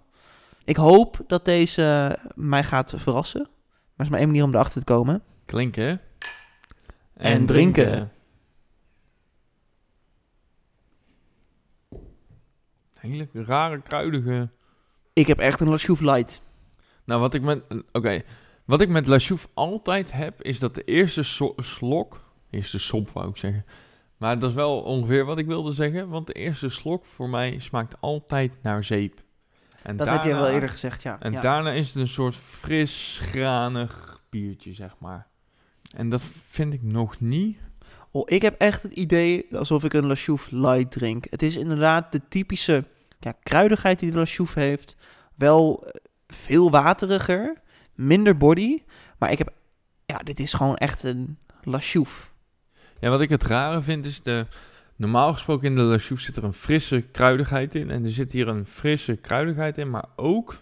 [0.69, 3.41] Ik hoop dat deze mij gaat verrassen.
[3.41, 5.23] Maar er is maar één manier om erachter te komen.
[5.45, 5.83] Klinken.
[5.83, 5.95] hè?
[7.13, 8.11] En drinken.
[13.01, 14.49] Eigenlijk rare, kruidige...
[15.13, 16.41] Ik heb echt een La Chouffe light.
[17.05, 17.63] Nou, wat ik met...
[17.91, 18.21] Oké.
[18.65, 19.19] Wat ik met La
[19.53, 22.21] altijd heb, is dat de eerste so- slok...
[22.49, 23.65] Eerste sop, wou ik zeggen.
[24.17, 26.09] Maar dat is wel ongeveer wat ik wilde zeggen.
[26.09, 29.27] Want de eerste slok voor mij smaakt altijd naar zeep.
[29.89, 31.17] En Dat heb je wel daarna- eerder gezegd, ja.
[31.19, 31.39] En ja.
[31.39, 35.27] daarna is het een soort fris, granig biertje, zeg maar.
[35.95, 37.57] En dat vind ik nog niet.
[38.11, 40.15] Oh, ik heb echt het idee alsof ik een La
[40.49, 41.25] light drink.
[41.29, 42.83] Het is inderdaad de typische
[43.19, 44.95] ja, kruidigheid die de La heeft.
[45.35, 47.61] Wel eh, veel wateriger,
[47.95, 48.83] minder body.
[49.17, 49.53] Maar ik heb...
[50.05, 51.79] Ja, dit is gewoon echt een La.
[52.99, 54.45] Ja, wat ik het rare vind is de...
[54.99, 57.89] Normaal gesproken in de La Chouffe zit er een frisse kruidigheid in.
[57.89, 59.89] En er zit hier een frisse kruidigheid in.
[59.89, 60.57] Maar ook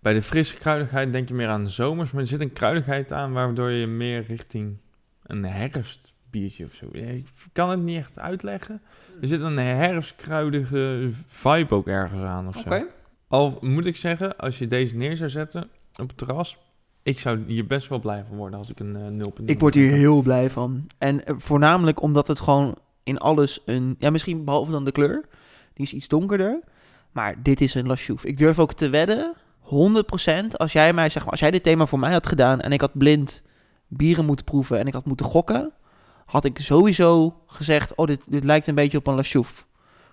[0.00, 2.10] bij de frisse kruidigheid denk je meer aan de zomers.
[2.10, 4.76] Maar er zit een kruidigheid aan waardoor je meer richting
[5.22, 6.86] een herfstbiertje of zo...
[6.92, 8.80] Ik kan het niet echt uitleggen.
[9.20, 12.86] Er zit een herfstkruidige vibe ook ergens aan of zo.
[13.28, 16.58] Al moet ik zeggen, als je deze neer zou zetten op het terras,
[17.02, 19.90] ik zou hier best wel blij van worden als ik een 0.0 Ik word hier
[19.90, 20.86] heel blij van.
[20.98, 23.96] En eh, voornamelijk omdat het gewoon in alles een...
[23.98, 25.24] Ja, misschien behalve dan de kleur.
[25.74, 26.60] Die is iets donkerder.
[27.12, 28.28] Maar dit is een La Chouffe.
[28.28, 29.34] Ik durf ook te wedden,
[29.64, 29.68] 100%,
[30.56, 32.80] als jij mij zeg maar, als jij dit thema voor mij had gedaan en ik
[32.80, 33.42] had blind
[33.88, 35.72] bieren moeten proeven en ik had moeten gokken,
[36.24, 39.62] had ik sowieso gezegd, oh, dit, dit lijkt een beetje op een La Chouffe.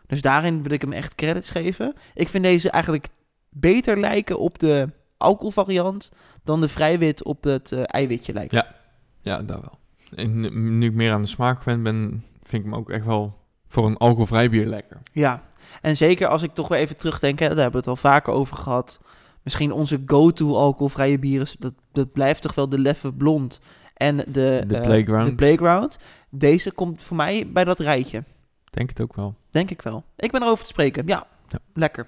[0.08, 1.94] Dus daarin wil ik hem echt credits geven.
[2.14, 3.08] Ik vind deze eigenlijk
[3.50, 6.12] beter lijken op de alcoholvariant
[6.44, 8.52] dan de vrijwit op het eh, eiwitje lijkt.
[8.52, 8.76] Ja.
[9.22, 9.80] Ja, dat wel.
[10.16, 10.39] En
[10.78, 12.24] nu- ik meer aan de smaak gewend ben,
[12.54, 13.38] vind ik hem ook echt wel
[13.68, 14.97] voor een alcoholvrij bier lekker.
[15.12, 15.41] Ja,
[15.82, 18.34] en zeker als ik toch weer even terugdenk, hè, daar hebben we het al vaker
[18.34, 18.99] over gehad.
[19.41, 23.60] Misschien onze go-to alcoholvrije bieren, dat, dat blijft toch wel de Leffe Blond
[23.93, 24.24] en de,
[24.68, 25.26] De eh, Playground.
[25.30, 25.97] de Playground.
[26.30, 28.24] Deze komt voor mij bij dat rijtje,
[28.70, 29.36] Denk het ook wel.
[29.49, 30.04] denk ik wel.
[30.16, 31.60] Ik ben erover te spreken, ja, Ja.
[31.74, 32.08] lekker.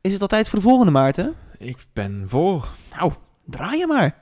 [0.00, 1.34] Is het al tijd voor de volgende, Maarten?
[1.58, 2.68] Ik ben voor
[2.98, 3.12] Nou,
[3.44, 4.14] draai je maar.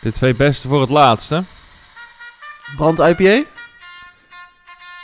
[0.00, 1.42] de twee beste voor het laatste.
[2.76, 3.44] Brand IPA?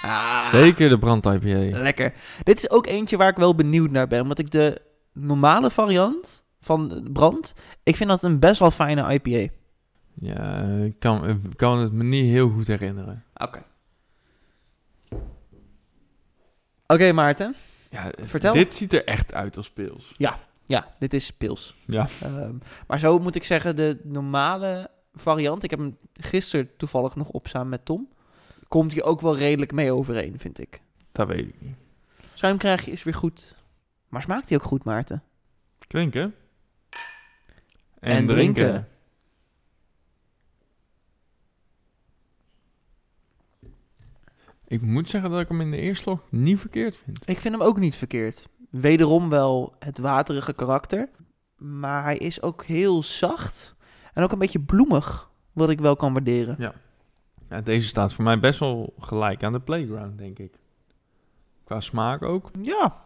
[0.02, 1.78] Ah, Zeker de brand IPA.
[1.78, 2.12] Lekker.
[2.42, 4.20] Dit is ook eentje waar ik wel benieuwd naar ben.
[4.22, 4.82] Omdat ik de
[5.12, 7.54] normale variant van brand...
[7.82, 9.52] Ik vind dat een best wel fijne IPA.
[10.14, 13.24] Ja, ik kan, ik kan het me niet heel goed herinneren.
[13.34, 13.62] Oké.
[16.86, 17.54] Oké, Maarten.
[17.90, 18.52] Ja, Vertel.
[18.52, 20.14] Dit ziet er echt uit als pils.
[20.66, 21.74] Ja, dit is pils.
[21.86, 22.06] Ja.
[22.22, 22.54] Ehm,
[22.86, 25.62] maar zo moet ik zeggen, de normale variant...
[25.62, 28.08] Ik heb hem gisteren toevallig nog op samen met Tom.
[28.68, 30.80] Komt hier ook wel redelijk mee overeen, vind ik.
[31.12, 31.76] Dat weet ik niet.
[32.34, 33.54] Schuim krijg je is weer goed.
[34.08, 35.22] Maar smaakt hij ook goed, Maarten?
[35.86, 36.34] Klinken.
[37.98, 38.54] En, En drinken.
[38.54, 38.88] drinken.
[44.68, 47.28] Ik moet zeggen dat ik hem in de eerste slok niet verkeerd vind.
[47.28, 48.48] Ik vind hem ook niet verkeerd.
[48.70, 51.08] Wederom wel het waterige karakter.
[51.56, 53.74] Maar hij is ook heel zacht.
[54.12, 55.30] En ook een beetje bloemig.
[55.52, 56.56] Wat ik wel kan waarderen.
[56.58, 56.74] Ja,
[57.64, 60.52] deze staat voor mij best wel gelijk aan de playground, denk ik.
[61.64, 62.50] Qua smaak ook.
[62.62, 63.04] Ja.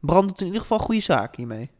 [0.00, 1.70] Brand doet in ieder geval goede zaak hiermee.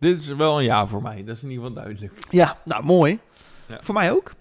[0.00, 1.24] Dit is wel een ja voor mij.
[1.24, 2.12] Dat is in ieder geval duidelijk.
[2.30, 3.18] Ja, nou mooi.
[3.66, 3.78] Ja.
[3.80, 4.32] Voor mij ook.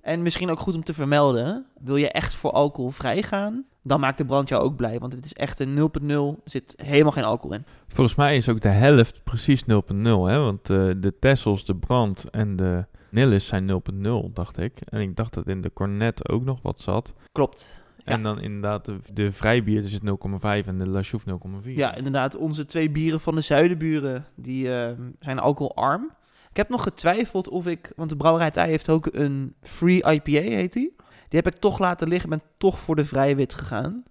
[0.00, 1.66] En misschien ook goed om te vermelden.
[1.80, 3.64] Wil je echt voor alcoholvrij gaan?
[3.82, 4.98] Dan maakt de brand jou ook blij.
[4.98, 6.10] Want het is echt een 0.0.
[6.44, 7.64] Er zit helemaal geen alcohol in.
[7.88, 9.66] Volgens mij is ook de helft precies 0.0.
[10.02, 10.38] Hè?
[10.38, 14.80] Want eh, de Tessels, de Brand en de Nillis zijn 0.0, dacht ik.
[14.80, 17.14] En ik dacht dat in de Cornet ook nog wat zat.
[17.32, 17.86] Klopt.
[18.04, 21.70] En dan inderdaad de, de vrijbier, dus het 0,5 en de La Chouffe 0,4.
[21.70, 22.36] Ja, inderdaad.
[22.36, 24.26] Onze twee bieren van de zuidenburen.
[24.34, 26.10] Die eh, zijn alcoholarm.
[26.50, 27.92] Ik heb nog getwijfeld of ik...
[27.96, 30.96] Want de brouwerij Thij heeft ook een free IPA, heet die.
[31.28, 32.30] Die heb ik toch laten liggen.
[32.30, 34.02] ben toch voor de vrije wit gegaan.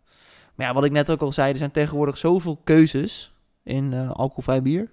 [0.55, 1.51] Maar ja, wat ik net ook al zei.
[1.51, 3.33] Er zijn tegenwoordig zoveel keuzes
[3.63, 4.89] in eh, alcoholvrij bier.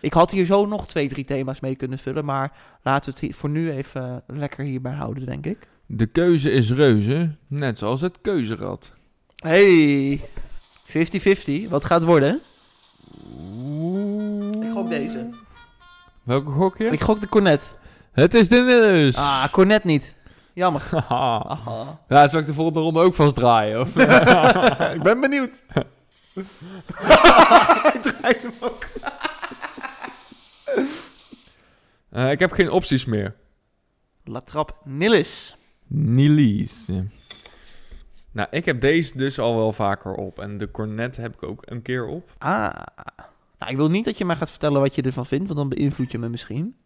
[0.00, 2.24] Ik had hier zo nog twee, drie thema's mee kunnen vullen.
[2.24, 5.68] Maar laten we het voor nu even lekker hierbij houden, denk ik.
[5.86, 8.92] De keuze is reuze, net zoals het keuzerad.
[9.36, 10.20] Hey,
[10.86, 11.68] 50-50.
[11.68, 12.40] Wat gaat het worden?
[14.62, 15.30] Ik gok deze.
[16.22, 16.84] Welke gok je?
[16.84, 17.70] Ik gok de cornet.
[18.12, 19.16] Het is de Nillis.
[19.16, 20.14] Ah, cornet niet.
[20.52, 20.82] Jammer.
[21.08, 21.98] Aha.
[22.08, 23.80] ja, zal ik de volgende ronde ook vast draaien?
[23.80, 23.88] Of?
[24.96, 25.62] ik ben benieuwd.
[26.94, 28.86] Hij draait hem ook.
[32.08, 33.34] Eh, ik heb geen opties meer.
[34.24, 35.56] Latrap Nillis.
[35.86, 36.84] Nilies.
[36.86, 37.04] Ja.
[38.32, 40.38] Nou, ik heb deze dus al wel vaker op.
[40.38, 42.32] En de cornet heb ik ook een keer op.
[42.38, 42.74] Ah.
[43.58, 45.68] Nou, ik wil niet dat je mij gaat vertellen wat je ervan vindt, want dan
[45.68, 46.76] beïnvloed je me misschien.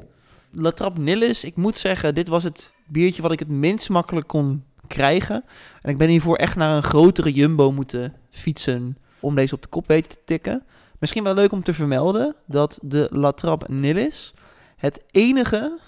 [0.50, 4.64] Latrap Nillis, ik moet zeggen, dit was het biertje wat ik het minst makkelijk kon
[4.86, 5.44] krijgen.
[5.80, 9.68] En ik ben hiervoor echt naar een grotere jumbo moeten fietsen om deze op de
[9.68, 10.62] kop weten te tikken.
[11.02, 14.34] Misschien wel leuk om te vermelden dat de Latrap Nillis
[14.76, 15.78] het enige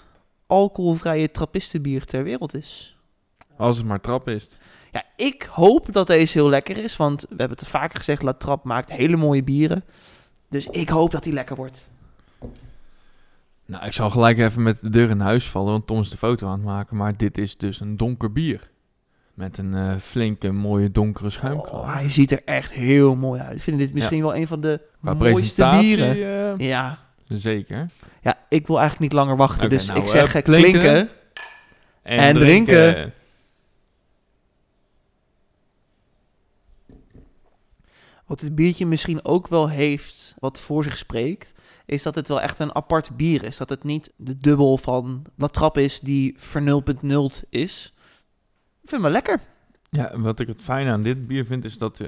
[0.47, 2.97] alcoholvrije trappistenbier ter wereld is.
[3.57, 4.57] Als het maar trap is.
[4.91, 8.21] Ja, ik hoop dat deze heel lekker is, want we hebben het er vaker gezegd,
[8.21, 9.83] La Trappe maakt hele mooie bieren.
[10.49, 11.87] Dus ik hoop dat die lekker wordt.
[13.65, 16.17] Nou, ik zal gelijk even met de deur in huis vallen, want Tom is de
[16.17, 16.97] foto aan het maken.
[16.97, 18.69] Maar dit is dus een donker bier.
[19.35, 21.81] Met een eh, flinke, mooie, donkere schuimkraag.
[21.81, 23.55] Oh, hij ziet er echt heel mooi uit.
[23.55, 26.57] Ik vind dit misschien wel een van de Qua mooiste bieren.
[26.59, 26.99] eh, Ja.
[27.27, 27.89] zeker.
[28.21, 30.71] ja, ik wil eigenlijk niet langer wachten, dus nou, ik zeg eh, klinken.
[30.81, 31.09] klinken.
[32.01, 33.13] En drinken.
[38.25, 41.53] Wat dit biertje misschien ook wel heeft, wat voor zich spreekt,
[41.85, 43.57] is dat het wel echt een apart bier is.
[43.57, 47.93] Dat het niet de dubbel van La Trappe is die vernulpunt is.
[48.85, 49.39] Ik vind hem wel lekker.
[49.89, 52.07] Ja, wat ik het fijne aan dit bier vind, is dat eh,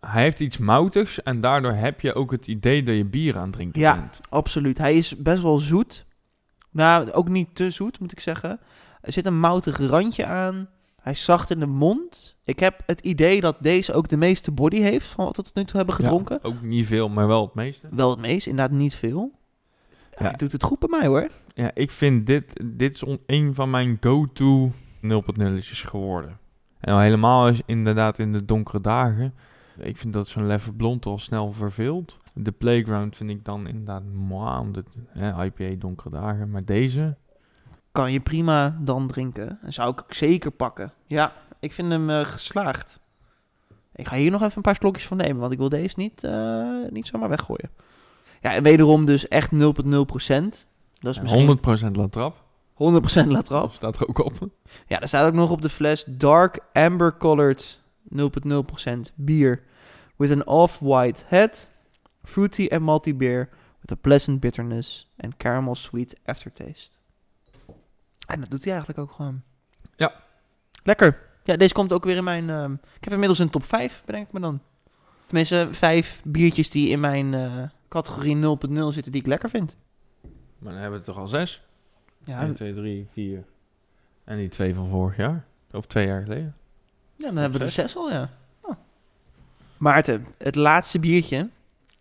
[0.00, 1.22] hij heeft iets moutigs.
[1.22, 3.94] En daardoor heb je ook het idee dat je bier aan het drinken Ja.
[3.94, 4.20] bent.
[4.28, 4.78] Absoluut.
[4.78, 6.04] Hij is best wel zoet.
[6.70, 8.60] Nou, ook niet te zoet, moet ik zeggen.
[9.00, 10.68] Er zit een moutig randje aan.
[11.00, 12.36] Hij is zacht in de mond.
[12.44, 15.54] Ik heb het idee dat deze ook de meeste body heeft van wat we tot
[15.54, 16.38] nu toe hebben gedronken.
[16.42, 17.88] Ja, ook niet veel, maar wel het meeste.
[17.90, 19.30] Wel het meest, inderdaad niet veel.
[20.10, 20.28] Ja, Ja.
[20.28, 21.28] Hij doet het goed bij mij hoor.
[21.54, 24.72] Ja, ik vind dit, dit is een van mijn go-to
[25.10, 26.38] 0.0'tjes geworden.
[26.80, 29.34] En al helemaal is inderdaad in de donkere dagen.
[29.78, 32.18] Ik vind dat zo'n Leffe Blond al snel verveelt.
[32.34, 36.50] De Playground vind ik dan inderdaad mooi, omdat hè, IPA donkere dagen.
[36.50, 37.16] Maar deze,
[37.92, 39.58] Kan je prima dan drinken.
[39.62, 40.92] En zou ik zeker pakken.
[41.06, 43.00] Ja, ik vind hem eh, geslaagd.
[43.94, 46.24] Ik ga hier nog even een paar slokjes van nemen, want ik wil deze niet,
[46.24, 47.70] eh, niet zomaar weggooien.
[48.40, 50.66] Ja, en wederom dus echt 0,0%.
[50.98, 52.44] Dat is misschien 100% Latrap.
[52.76, 53.72] 100% latrap.
[53.72, 54.48] Staat er ook op.
[54.86, 57.80] Ja, er staat ook nog op de fles Dark Amber Colored
[58.14, 59.62] 0,0% bier.
[60.16, 61.68] With an off-white head,
[62.22, 63.48] fruity and malty beer
[63.80, 66.96] with a pleasant bitterness and caramel sweet aftertaste.
[68.26, 69.42] En dat doet hij eigenlijk ook gewoon.
[69.96, 70.12] Ja.
[70.82, 71.22] Lekker.
[71.44, 72.50] Ja, deze komt ook weer in mijn...
[72.50, 74.60] ehm, ik heb inmiddels een top 5, bedenk ik me dan.
[75.26, 78.42] Tenminste, vijf biertjes die in mijn eh, categorie 0.0
[78.88, 79.76] zitten die ik lekker vind.
[80.58, 81.65] Maar dan hebben we toch al zes?
[82.26, 83.44] Ja, 1, 2, 3, 4.
[84.24, 85.44] En die twee van vorig jaar.
[85.72, 86.56] Of twee jaar geleden.
[87.16, 87.96] Ja, dan hebben we er zes.
[87.96, 88.30] al, ja.
[88.60, 88.74] Oh.
[89.76, 91.48] Maarten, het laatste biertje.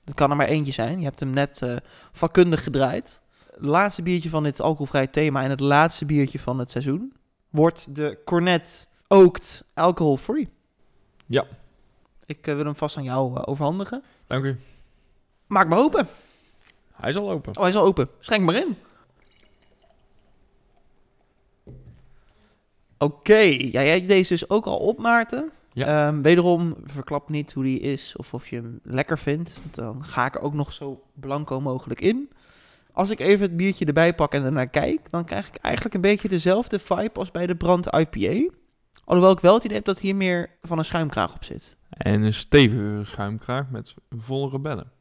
[0.03, 0.99] Dat kan er maar eentje zijn.
[0.99, 1.75] Je hebt hem net eh,
[2.11, 3.21] vakkundig gedraaid.
[3.51, 7.13] Het laatste biertje van dit alcoholvrij thema en het laatste biertje van het seizoen
[7.49, 10.49] wordt de Cornet Oaked Alcohol Free.
[11.25, 11.45] Ja.
[12.25, 14.03] Ik eh, wil hem vast aan jou eh, overhandigen.
[14.27, 14.59] Dank u.
[15.47, 16.07] Maak maar open.
[16.93, 17.55] Hij is al open.
[17.55, 18.09] Oh, hij is al open.
[18.19, 18.77] Schenk maar in.
[22.97, 25.51] Oké, ja, jij hebt deze dus ook al op, Maarten.
[25.73, 26.07] Ja.
[26.07, 29.61] Ehm, wederom, verklap niet hoe die is of of je hem lekker vindt.
[29.71, 32.29] Dan ga ik er ook nog zo blanco mogelijk in.
[32.91, 36.01] Als ik even het biertje erbij pak en ernaar kijk, dan krijg ik eigenlijk een
[36.01, 38.53] beetje dezelfde vibe als bij de Brand IPA.
[39.05, 41.75] Alhoewel ik wel het idee heb dat hier meer van een schuimkraag op zit.
[41.89, 44.91] En een stevige schuimkraag met volle rebellen.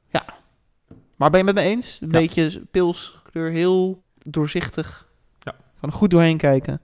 [1.17, 1.99] Maar ben je het met me eens?
[2.01, 2.19] Een Ja.
[2.19, 5.09] beetje pilskleur, heel doorzichtig.
[5.39, 5.55] Ja.
[5.81, 6.81] Kan er goed doorheen kijken.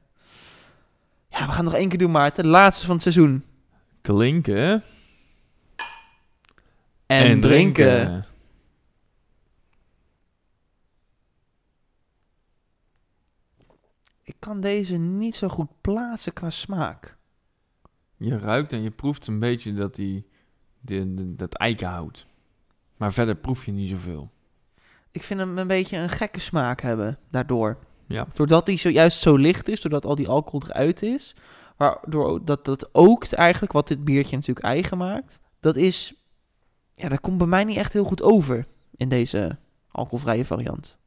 [1.40, 2.46] Ja, we gaan nog één keer doen, Maarten.
[2.46, 3.44] Laatste van het seizoen.
[4.00, 4.82] Klinken
[7.06, 8.26] En, drinken.
[14.22, 17.16] Ik kan deze niet zo goed plaatsen qua smaak.
[18.16, 20.26] Je ruikt en je proeft een beetje dat die,
[20.80, 22.26] de, de- dat eikenhout.
[22.96, 24.30] Maar verder proef je niet zoveel.
[25.10, 27.78] Ik vind hem een beetje een gekke smaak hebben daardoor.
[28.10, 28.26] Ja.
[28.34, 31.34] Doordat hij zojuist zo licht is, doordat al die alcohol eruit is.
[31.76, 35.40] Waardoor ook- dat dat ookt eigenlijk, wat dit biertje natuurlijk eigen maakt.
[35.60, 36.14] Dat is,
[36.92, 39.56] ja, dat komt bij mij niet echt heel goed over in deze
[39.90, 40.98] alcoholvrije variant.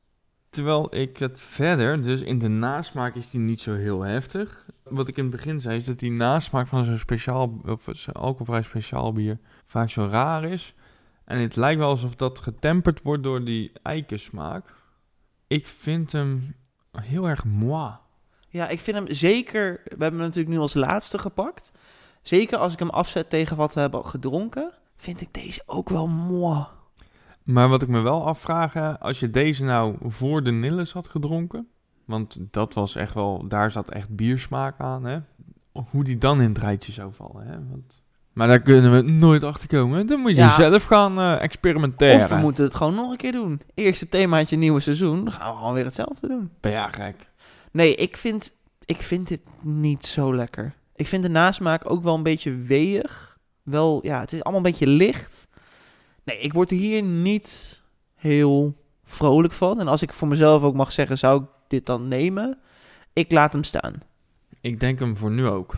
[0.50, 4.66] Terwijl ik het verder, dus in de nasmaak is die niet zo heel heftig.
[4.84, 8.14] Wat ik in het begin zei, is dat die nasmaak van zo'n speciaal, of zo'n
[8.14, 10.74] alcoholvrij speciaal bier vaak zo raar is.
[11.26, 14.74] En het lijkt wel alsof dat getemperd wordt door die eikensmaak.
[15.48, 16.56] Ik vind hem
[17.02, 17.92] heel erg moi.
[18.48, 21.72] Ja, ik vind hem zeker, we hebben hem natuurlijk nu als laatste gepakt.
[22.22, 26.08] Zeker als ik hem afzet tegen wat we hebben gedronken, vind ik deze ook wel
[26.08, 26.66] moi.
[27.44, 31.68] Maar wat ik me wel afvraag, als je deze nou voor de Nilles had gedronken,
[32.06, 35.20] want dat was echt wel, daar zat echt biersmaak aan, hè,
[35.90, 37.48] hoe die dan in het rijtje zou vallen.
[37.48, 37.68] Hè?
[37.70, 38.03] Want,
[38.34, 40.08] maar daar kunnen we nooit achter komen.
[40.08, 40.50] Dan moet je Ja.
[40.56, 42.24] zelf gaan eh, experimenteren.
[42.24, 43.62] Of we moeten het gewoon nog een keer doen.
[43.74, 46.50] Eerste themaatje nieuwe seizoen, dan gaan we gewoon weer hetzelfde doen.
[46.60, 47.16] Ben ja gek.
[47.72, 48.52] Nee, ik vind,
[48.86, 50.74] ik vind dit niet zo lekker.
[50.96, 53.38] Ik vind de nasmaak ook wel een beetje weeg.
[53.64, 55.48] Wel, ja, het is allemaal een beetje licht.
[56.24, 57.82] Nee, ik word hier niet
[58.16, 58.76] heel
[59.06, 59.80] vrolijk van.
[59.80, 62.58] En als ik voor mezelf ook mag zeggen, zou ik dit dan nemen?
[63.14, 63.94] Ik laat hem staan.
[64.62, 65.76] Ik denk hem voor nu ook.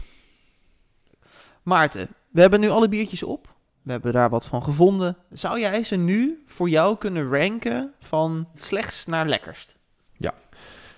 [1.63, 3.53] Maarten, we hebben nu alle biertjes op.
[3.81, 5.17] We hebben daar wat van gevonden.
[5.31, 9.75] Zou jij ze nu voor jou kunnen ranken van slechtst naar lekkerst?
[10.17, 10.33] Ja.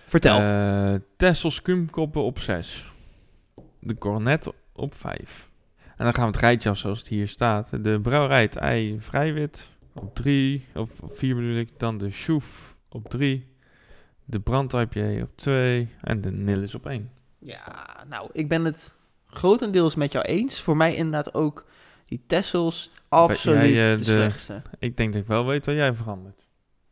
[0.05, 0.39] Vertel.
[0.39, 2.91] Eh Tessels Kumkoppen op 6.
[3.79, 5.49] De Cornet op 5.
[5.97, 7.83] En dan gaan we het rijtje af zoals het hier staat.
[7.83, 10.65] De Brouwerij het Ei Vrijwit op 3.
[10.75, 11.79] Op 4 bedoel ik.
[11.79, 13.47] Dan de Schoef op 3.
[14.25, 15.89] De Brand IPA op 2.
[16.01, 17.11] En de Nilles op 1.
[17.39, 18.96] Ja, nou, ik ben het
[19.27, 20.61] grotendeels met jou eens.
[20.61, 21.65] Voor mij inderdaad ook
[22.05, 24.61] die Tessels absoluut jij, eh, de, de- slechtste.
[24.79, 26.47] Ik denk dat ik wel weet wat jij verandert.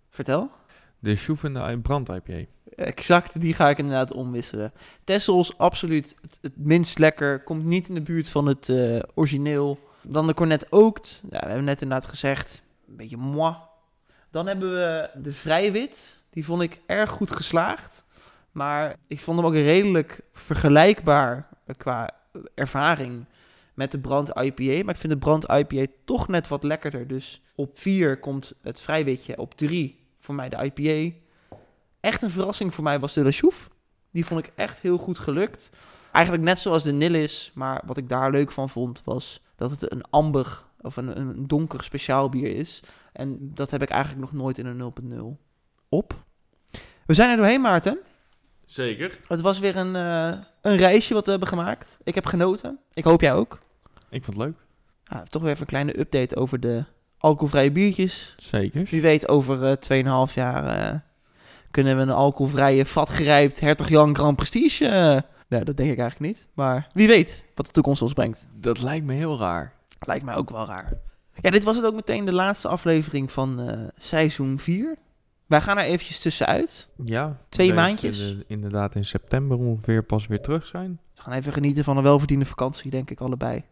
[0.09, 0.51] Vertel.
[0.99, 2.45] De Schoef en de Brand IPA.
[2.75, 4.71] Exact, die ga ik inderdaad omwisselen.
[5.03, 7.43] Tessels, absoluut het, het minst lekker.
[7.43, 9.79] Komt niet in de buurt van het eh, origineel.
[10.01, 11.21] Dan de Cornet Ookt.
[11.29, 13.55] Ja, we hebben net inderdaad gezegd, een beetje moi.
[14.31, 16.23] Dan hebben we de Vrijwit.
[16.29, 18.05] Die vond ik erg goed geslaagd.
[18.51, 22.09] Maar ik vond hem ook redelijk vergelijkbaar qua
[22.53, 23.25] ervaring
[23.73, 24.83] met de Brand IPA.
[24.83, 27.07] Maar ik vind de Brand IPA toch net wat lekkerder.
[27.07, 29.37] Dus op 4 komt het Vrijwitje.
[29.37, 31.15] Op 3 voor mij de IPA.
[31.99, 33.69] Echt een verrassing voor mij was de La Chouffe.
[34.11, 35.69] Die vond ik echt heel goed gelukt.
[36.11, 37.51] Eigenlijk net zoals de Nillis.
[37.53, 41.83] Maar wat ik daar leuk van vond was dat het een amber of een donker
[41.83, 42.83] speciaal bier is.
[43.13, 44.93] En dat heb ik eigenlijk nog nooit in een
[45.37, 45.41] 0.0
[45.89, 46.23] op.
[47.05, 47.99] We zijn er doorheen, Maarten.
[48.65, 49.19] Zeker.
[49.27, 51.97] Het was weer een, eh, een reisje wat we hebben gemaakt.
[52.03, 52.79] Ik heb genoten.
[52.93, 53.59] Ik hoop jij ook.
[54.09, 54.55] Ik vond het leuk.
[55.05, 56.83] Ah, toch weer even een kleine update over de
[57.17, 58.35] alcoholvrije biertjes.
[58.37, 58.87] Zeker.
[58.89, 59.77] Wie weet, over eh
[60.27, 60.99] 2,5 jaar eh,
[61.71, 65.23] kunnen we een alcoholvrije, vatgerijpt Hertog Jan Grand Prestige.
[65.47, 66.47] nou, dat denk ik eigenlijk niet.
[66.53, 68.47] Maar wie weet wat de toekomst ons brengt.
[68.53, 69.73] Dat lijkt me heel raar.
[69.99, 70.93] Lijkt mij ook wel raar.
[71.41, 74.97] Ja, dit was het ook meteen de laatste aflevering van seizoen 4.
[75.45, 76.89] Wij gaan er eventjes tussenuit.
[77.03, 77.37] Ja.
[77.49, 78.17] Twee maandjes.
[78.17, 80.99] zullen inderdaad in september ongeveer pas weer terug zijn.
[81.15, 83.63] We gaan even genieten van een welverdiende vakantie, denk ik allebei.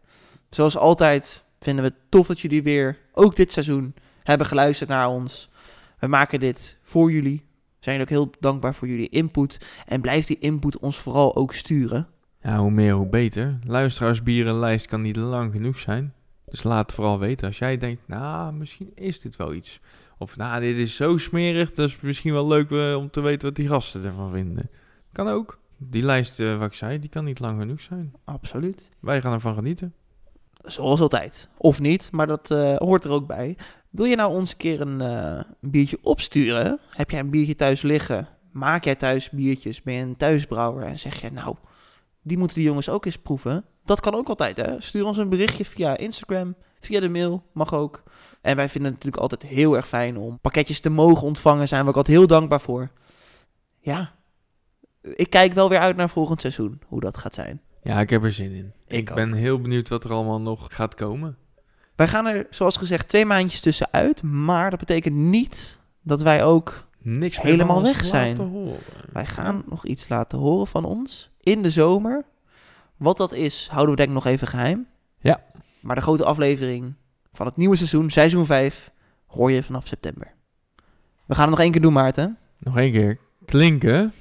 [0.50, 5.08] Zoals altijd vinden we het tof dat jullie weer, ook dit seizoen, hebben geluisterd naar
[5.08, 5.50] ons.
[5.98, 7.44] We maken dit voor jullie.
[7.78, 9.58] We zijn ook heel dankbaar voor jullie input.
[9.86, 12.08] En blijf die input ons vooral ook sturen.
[12.42, 13.58] Ja, hoe meer hoe beter.
[13.66, 16.12] Luisteraarsbierenlijst kan niet lang genoeg zijn.
[16.44, 19.80] Dus laat het vooral weten als jij denkt, nou, misschien is dit wel iets.
[20.18, 23.48] Of, nou, dit is zo smerig, dat is misschien wel leuk eh, om te weten
[23.48, 24.70] wat die gasten ervan vinden.
[25.12, 25.58] Kan ook.
[25.78, 28.14] Die lijst, eh, wat ik zei, die kan niet lang genoeg zijn.
[28.24, 28.90] Absoluut.
[29.00, 29.94] Wij gaan ervan genieten.
[30.62, 31.48] Zoals altijd.
[31.56, 33.56] Of niet, maar dat eh, hoort er ook bij.
[33.90, 36.78] Wil je nou ons een keer een, een biertje opsturen?
[36.90, 38.28] Heb jij een biertje thuis liggen?
[38.52, 39.82] Maak jij thuis biertjes?
[39.82, 40.84] Ben je een thuisbrouwer?
[40.84, 41.56] En zeg je, nou,
[42.22, 43.64] die moeten de jongens ook eens proeven.
[43.84, 44.80] Dat kan ook altijd, hè?
[44.80, 46.54] Stuur ons een berichtje via Instagram,
[46.84, 48.02] via de mail, mag ook.
[48.40, 51.68] En wij vinden het natuurlijk altijd heel erg fijn om pakketjes te mogen ontvangen.
[51.68, 52.90] Zijn we ook altijd heel dankbaar voor.
[53.80, 54.12] Ja,
[55.00, 57.60] ik kijk wel weer uit naar volgend seizoen, hoe dat gaat zijn.
[57.82, 58.72] Ja, ik heb er zin in.
[58.86, 61.36] Ik ben heel benieuwd wat er allemaal nog gaat komen.
[61.96, 64.22] Wij gaan er, zoals gezegd, twee maandjes tussenuit.
[64.22, 66.86] Maar dat betekent niet dat wij ook...
[66.98, 68.38] Niks Helemaal weg zijn.
[69.12, 72.24] Wij gaan nog iets laten horen van ons in de zomer.
[72.96, 74.86] Wat dat is, houden we denk ik nog even geheim.
[75.84, 76.94] Maar de grote aflevering
[77.32, 78.90] van het nieuwe seizoen, seizoen 5,
[79.26, 80.32] hoor je vanaf september.
[81.26, 82.38] We gaan het nog één keer doen, Maarten.
[82.58, 83.18] Nog één keer.
[83.44, 84.12] Klinken.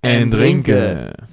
[0.00, 0.74] En, En drinken.
[0.74, 1.28] drinken.